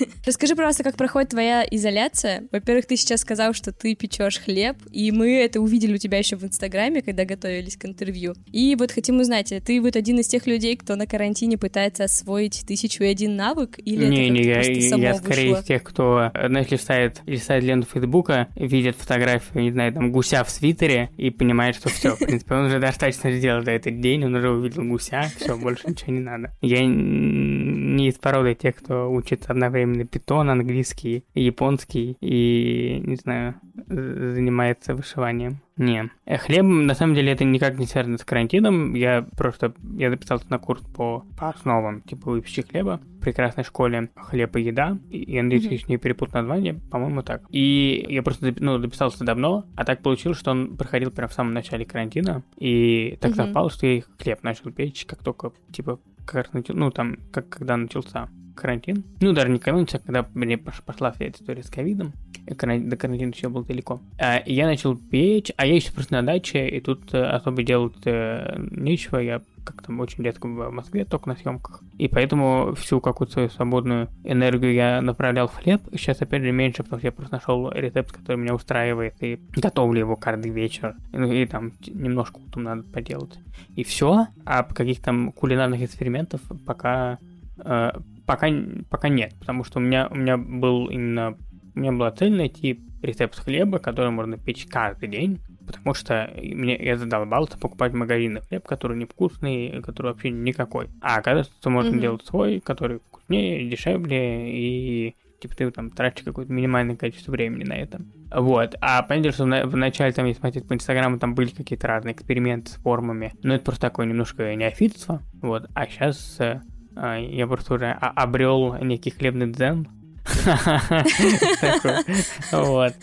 Расскажи, 0.26 0.54
пожалуйста, 0.54 0.82
как 0.82 0.96
проходит 0.96 1.30
твоя 1.30 1.64
изоляция. 1.70 2.44
Во-первых, 2.52 2.86
ты 2.86 2.96
сейчас 2.96 3.20
сказал, 3.20 3.52
что 3.52 3.72
ты 3.72 3.94
печешь 3.94 4.38
хлеб, 4.38 4.76
и 4.90 5.10
мы 5.12 5.36
это 5.36 5.60
увидели 5.60 5.94
у 5.94 5.98
тебя 5.98 6.18
еще 6.18 6.36
в 6.36 6.44
Инстаграме, 6.44 7.02
когда 7.02 7.24
готовились 7.24 7.76
к 7.76 7.84
интервью. 7.84 8.34
И 8.52 8.76
вот 8.78 8.92
хотим 8.92 9.20
узнать, 9.20 9.52
ты 9.64 9.80
вот 9.80 9.96
один 9.96 10.18
из 10.20 10.28
тех 10.28 10.46
людей, 10.46 10.76
кто 10.76 10.96
на 10.96 11.06
карантине 11.06 11.58
пытается 11.58 12.04
освоить 12.04 12.64
тысячу 12.66 13.04
и 13.04 13.06
один 13.06 13.36
навык, 13.36 13.78
или 13.78 14.06
не, 14.06 14.24
это 14.26 14.32
не, 14.32 14.42
я, 14.42 14.54
просто 14.54 14.80
само 14.82 15.02
я 15.02 15.14
скорее 15.14 15.48
вышло? 15.48 15.60
из 15.60 15.66
тех, 15.66 15.82
кто, 15.82 16.30
э, 16.34 16.48
знаешь, 16.48 16.70
листает, 16.70 17.20
листает 17.26 17.64
ленту 17.64 17.88
Фейсбука, 17.92 18.48
видит 18.56 18.96
фотографию, 18.96 19.62
не 19.62 19.72
знаю, 19.72 19.92
там, 19.92 20.12
гуся 20.12 20.44
в 20.44 20.50
свитере 20.50 21.10
и 21.16 21.30
понимает, 21.30 21.76
что 21.76 21.88
все, 21.88 22.16
в 22.16 22.18
принципе, 22.20 22.54
он 22.54 22.66
уже 22.66 22.78
достаточно 22.78 23.32
сделал 23.32 23.62
за 23.62 23.72
этот 23.72 24.00
день, 24.00 24.24
он 24.24 24.34
уже 24.34 24.50
увидел 24.50 24.84
гуся, 24.84 25.30
все, 25.36 25.56
больше 25.56 25.88
ничего 25.88 26.12
не 26.12 26.20
надо. 26.20 26.52
Я 26.60 26.84
не 26.84 28.08
из 28.08 28.14
породы 28.14 28.54
тех, 28.54 28.76
кто 28.76 29.10
учит 29.10 29.44
одновременно 29.48 29.89
питон, 30.04 30.50
английский, 30.50 31.24
японский 31.34 32.16
и, 32.20 33.02
не 33.04 33.16
знаю, 33.16 33.54
занимается 33.86 34.94
вышиванием. 34.94 35.60
Не. 35.76 36.10
Э, 36.26 36.36
Хлеб, 36.36 36.62
на 36.64 36.94
самом 36.94 37.14
деле, 37.14 37.32
это 37.32 37.44
никак 37.44 37.78
не 37.78 37.86
связано 37.86 38.18
с 38.18 38.24
карантином. 38.24 38.94
Я 38.94 39.26
просто, 39.36 39.72
я 39.96 40.10
записался 40.10 40.44
на 40.50 40.58
курс 40.58 40.82
по, 40.94 41.24
по 41.38 41.48
основам, 41.48 42.02
типа 42.02 42.30
выпечки 42.30 42.60
хлеба 42.60 43.00
в 43.18 43.20
прекрасной 43.22 43.64
школе 43.64 44.10
«Хлеб 44.14 44.56
и 44.56 44.62
еда». 44.62 44.98
И 45.08 45.32
я 45.32 45.42
надеюсь, 45.42 45.64
если 45.64 45.92
не 45.92 45.96
перепутал 45.96 46.42
название, 46.42 46.74
по-моему, 46.90 47.22
так. 47.22 47.44
И 47.50 48.04
я 48.08 48.22
просто, 48.22 48.54
ну, 48.58 48.78
записался 48.78 49.24
давно, 49.24 49.64
а 49.74 49.84
так 49.86 50.02
получилось, 50.02 50.38
что 50.38 50.50
он 50.50 50.76
проходил 50.76 51.10
прямо 51.10 51.28
в 51.28 51.32
самом 51.32 51.54
начале 51.54 51.86
карантина. 51.86 52.42
И 52.58 53.16
так 53.20 53.30
Мгм. 53.30 53.36
совпало, 53.38 53.70
что 53.70 53.86
я 53.86 54.02
хлеб 54.18 54.42
начал 54.42 54.70
печь, 54.70 55.06
как 55.06 55.24
только, 55.24 55.52
типа, 55.72 55.98
как 56.26 56.34
раз 56.34 56.52
начал, 56.52 56.74
ну, 56.74 56.90
там, 56.90 57.16
как 57.32 57.48
когда 57.48 57.76
начался 57.78 58.28
карантин. 58.60 59.04
Ну, 59.20 59.32
даже 59.32 59.48
не 59.50 59.58
карантин, 59.58 59.98
а 60.00 60.06
когда 60.06 60.26
мне 60.34 60.54
пош- 60.56 60.82
пошла 60.84 61.10
вся 61.12 61.24
эта 61.26 61.40
история 61.40 61.62
с 61.62 61.70
ковидом. 61.70 62.12
Э, 62.46 62.54
До 62.54 62.96
карантина 62.96 63.30
еще 63.30 63.48
был 63.48 63.64
далеко. 63.64 64.00
А, 64.18 64.42
я 64.46 64.66
начал 64.66 64.96
печь, 64.96 65.50
а 65.56 65.66
я 65.66 65.74
еще 65.74 65.92
просто 65.92 66.14
на 66.14 66.22
даче, 66.22 66.68
и 66.68 66.80
тут 66.80 67.12
э, 67.14 67.22
особо 67.22 67.62
делать 67.62 67.94
э, 68.04 68.56
нечего. 68.70 69.18
Я 69.18 69.42
как 69.64 69.82
там 69.82 70.00
очень 70.00 70.24
редко 70.24 70.46
в 70.46 70.70
Москве, 70.70 71.04
только 71.04 71.28
на 71.28 71.36
съемках. 71.36 71.82
И 71.98 72.08
поэтому 72.08 72.74
всю 72.74 73.00
какую-то 73.00 73.34
свою 73.34 73.50
свободную 73.50 74.08
энергию 74.24 74.72
я 74.72 75.02
направлял 75.02 75.48
в 75.48 75.54
хлеб. 75.54 75.82
Сейчас, 75.92 76.22
опять 76.22 76.42
же, 76.42 76.50
меньше, 76.52 76.82
потому 76.82 76.98
что 76.98 77.08
я 77.08 77.12
просто 77.12 77.34
нашел 77.34 77.70
рецепт, 77.70 78.12
который 78.12 78.36
меня 78.36 78.54
устраивает, 78.54 79.14
и 79.22 79.38
готовлю 79.56 80.00
его 80.00 80.16
каждый 80.16 80.50
вечер. 80.50 80.96
Ну, 81.12 81.30
и 81.30 81.44
там 81.46 81.72
немножко 81.86 82.38
утром 82.38 82.64
надо 82.64 82.82
поделать. 82.84 83.38
И 83.76 83.84
все. 83.84 84.26
А 84.44 84.62
каких 84.64 85.00
там 85.02 85.32
кулинарных 85.32 85.82
экспериментов 85.82 86.40
пока 86.66 87.18
э, 87.58 87.92
пока, 88.30 88.48
пока 88.88 89.08
нет, 89.08 89.34
потому 89.40 89.64
что 89.64 89.80
у 89.80 89.82
меня, 89.82 90.06
у 90.08 90.14
меня 90.14 90.36
был 90.36 90.86
именно, 90.86 91.36
у 91.74 91.80
меня 91.80 91.90
была 91.90 92.12
цель 92.12 92.32
найти 92.32 92.80
рецепт 93.02 93.36
хлеба, 93.40 93.80
который 93.80 94.12
можно 94.12 94.38
печь 94.38 94.66
каждый 94.66 95.08
день, 95.08 95.40
потому 95.66 95.94
что 95.94 96.30
мне, 96.36 96.76
я 96.76 96.96
задолбался 96.96 97.58
покупать 97.58 97.90
в 97.90 97.96
магазине 97.96 98.40
хлеб, 98.42 98.64
который 98.68 98.96
невкусный, 98.96 99.82
который 99.82 100.12
вообще 100.12 100.30
никакой. 100.30 100.86
А 101.00 101.16
оказывается, 101.16 101.70
можно 101.70 101.90
Мгм. 101.90 102.00
делать 102.00 102.24
свой, 102.24 102.60
который 102.60 103.00
вкуснее, 103.00 103.68
дешевле 103.68 104.52
и 104.56 105.16
Типа 105.40 105.56
ты 105.56 105.70
там 105.70 105.90
тратишь 105.90 106.22
какое-то 106.22 106.52
минимальное 106.52 106.96
количество 106.96 107.32
времени 107.32 107.64
на 107.64 107.72
это. 107.72 108.02
Вот. 108.30 108.74
А 108.82 109.02
понятно, 109.02 109.32
что 109.32 109.44
в, 109.44 109.76
начале, 109.76 110.12
там, 110.12 110.26
если 110.26 110.38
смотреть 110.38 110.68
по 110.68 110.74
Инстаграму, 110.74 111.18
там 111.18 111.34
были 111.34 111.48
какие-то 111.48 111.88
разные 111.88 112.14
эксперименты 112.14 112.72
с 112.72 112.74
формами. 112.74 113.32
Но 113.42 113.54
это 113.54 113.64
просто 113.64 113.80
такое 113.80 114.04
немножко 114.04 114.54
неофитство. 114.54 115.22
Вот. 115.40 115.66
А 115.72 115.86
сейчас 115.86 116.36
э, 116.40 116.60
я 116.96 117.46
просто 117.46 117.74
уже 117.74 117.90
обрел 117.90 118.74
некий 118.82 119.10
хлебный 119.10 119.52
дзен. 119.52 119.88
Вот. 122.52 122.94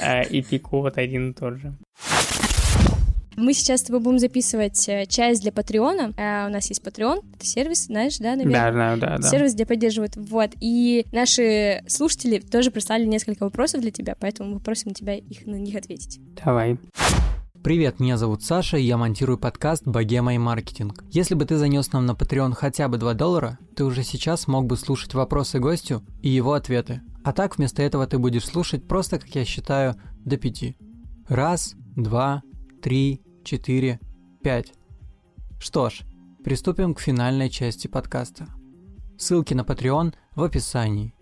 Э, 0.00 0.26
и 0.28 0.42
пику 0.42 0.80
вот 0.80 0.98
один 0.98 1.30
и 1.30 1.34
тот 1.34 1.58
же. 1.58 1.74
Мы 3.36 3.54
сейчас 3.54 3.80
с 3.80 3.84
тобой 3.84 4.00
будем 4.00 4.18
записывать 4.18 4.88
э, 4.88 5.06
часть 5.06 5.42
для 5.42 5.52
Патреона. 5.52 6.12
А, 6.18 6.46
у 6.46 6.50
нас 6.50 6.68
есть 6.68 6.82
Patreon, 6.82 7.24
это 7.34 7.46
сервис, 7.46 7.86
знаешь, 7.86 8.18
да, 8.18 8.36
наверное? 8.36 8.72
Да, 8.72 8.96
да, 8.96 9.18
да. 9.18 9.28
Сервис, 9.28 9.54
где 9.54 9.64
поддерживают. 9.64 10.16
Вот. 10.16 10.50
И 10.60 11.06
наши 11.12 11.82
слушатели 11.86 12.38
тоже 12.38 12.70
прислали 12.70 13.04
несколько 13.04 13.44
вопросов 13.44 13.80
для 13.80 13.90
тебя, 13.90 14.16
поэтому 14.18 14.54
мы 14.54 14.60
просим 14.60 14.92
тебя 14.92 15.14
их, 15.14 15.46
на 15.46 15.56
них 15.56 15.76
ответить. 15.76 16.20
Давай. 16.44 16.78
Привет, 17.62 18.00
меня 18.00 18.16
зовут 18.16 18.42
Саша, 18.42 18.76
и 18.76 18.82
я 18.82 18.96
монтирую 18.96 19.38
подкаст 19.38 19.86
«Богема 19.86 20.34
и 20.34 20.38
маркетинг». 20.38 21.04
Если 21.10 21.36
бы 21.36 21.44
ты 21.44 21.58
занес 21.58 21.92
нам 21.92 22.06
на 22.06 22.10
Patreon 22.10 22.54
хотя 22.54 22.88
бы 22.88 22.98
2 22.98 23.14
доллара, 23.14 23.56
ты 23.76 23.84
уже 23.84 24.02
сейчас 24.02 24.48
мог 24.48 24.66
бы 24.66 24.76
слушать 24.76 25.14
вопросы 25.14 25.60
гостю 25.60 26.02
и 26.22 26.28
его 26.28 26.54
ответы. 26.54 27.02
А 27.22 27.32
так 27.32 27.56
вместо 27.56 27.80
этого 27.80 28.08
ты 28.08 28.18
будешь 28.18 28.46
слушать 28.46 28.88
просто, 28.88 29.20
как 29.20 29.28
я 29.36 29.44
считаю, 29.44 29.94
до 30.24 30.38
пяти. 30.38 30.76
Раз, 31.28 31.76
два, 31.94 32.42
три, 32.82 33.22
четыре, 33.44 34.00
пять. 34.42 34.72
Что 35.60 35.88
ж, 35.88 36.00
приступим 36.42 36.94
к 36.94 37.00
финальной 37.00 37.48
части 37.48 37.86
подкаста. 37.86 38.48
Ссылки 39.16 39.54
на 39.54 39.60
Patreon 39.60 40.14
в 40.34 40.42
описании. 40.42 41.14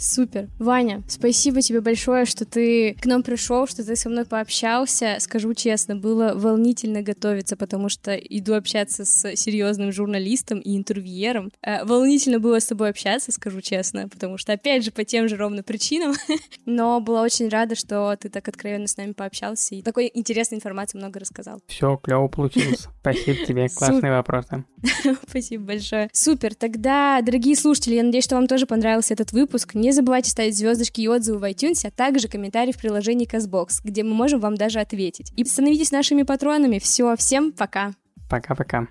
Супер. 0.00 0.48
Ваня, 0.58 1.02
спасибо 1.08 1.60
тебе 1.60 1.82
большое, 1.82 2.24
что 2.24 2.46
ты 2.46 2.94
к 2.94 3.04
нам 3.04 3.22
пришел, 3.22 3.66
что 3.66 3.84
ты 3.84 3.94
со 3.96 4.08
мной 4.08 4.24
пообщался. 4.24 5.16
Скажу 5.18 5.52
честно, 5.52 5.94
было 5.94 6.32
волнительно 6.34 7.02
готовиться, 7.02 7.54
потому 7.54 7.90
что 7.90 8.14
иду 8.14 8.54
общаться 8.54 9.04
с 9.04 9.36
серьезным 9.36 9.92
журналистом 9.92 10.58
и 10.58 10.74
интервьюером. 10.74 11.52
Э, 11.62 11.84
волнительно 11.84 12.40
было 12.40 12.60
с 12.60 12.66
тобой 12.66 12.88
общаться, 12.88 13.30
скажу 13.30 13.60
честно, 13.60 14.08
потому 14.08 14.38
что, 14.38 14.54
опять 14.54 14.84
же, 14.84 14.90
по 14.90 15.04
тем 15.04 15.28
же 15.28 15.36
ровно 15.36 15.62
причинам. 15.62 16.14
Но 16.64 17.00
была 17.00 17.20
очень 17.22 17.48
рада, 17.48 17.74
что 17.74 18.16
ты 18.18 18.30
так 18.30 18.48
откровенно 18.48 18.86
с 18.86 18.96
нами 18.96 19.12
пообщался 19.12 19.74
и 19.74 19.82
такой 19.82 20.10
интересной 20.14 20.56
информации 20.56 20.96
много 20.96 21.20
рассказал. 21.20 21.60
Все, 21.66 21.98
клево 22.02 22.28
получилось. 22.28 22.88
Спасибо 23.00 23.44
тебе, 23.44 23.68
классные 23.68 24.12
вопросы. 24.12 24.64
Спасибо 25.28 25.64
большое. 25.64 26.08
Супер. 26.14 26.54
Тогда, 26.54 27.20
дорогие 27.20 27.54
слушатели, 27.54 27.96
я 27.96 28.02
надеюсь, 28.02 28.24
что 28.24 28.36
вам 28.36 28.46
тоже 28.46 28.64
понравился 28.64 29.12
этот 29.12 29.32
выпуск. 29.32 29.74
Не 29.74 29.89
забывайте 29.92 30.30
ставить 30.30 30.56
звездочки 30.56 31.00
и 31.00 31.08
отзывы 31.08 31.38
в 31.38 31.44
iTunes, 31.44 31.86
а 31.86 31.90
также 31.90 32.28
комментарии 32.28 32.72
в 32.72 32.78
приложении 32.78 33.28
CastBox, 33.28 33.80
где 33.84 34.02
мы 34.02 34.14
можем 34.14 34.40
вам 34.40 34.56
даже 34.56 34.80
ответить. 34.80 35.32
И 35.36 35.44
становитесь 35.44 35.92
нашими 35.92 36.22
патронами. 36.22 36.78
Все, 36.78 37.16
всем 37.16 37.52
пока. 37.52 37.92
Пока-пока. 38.28 38.88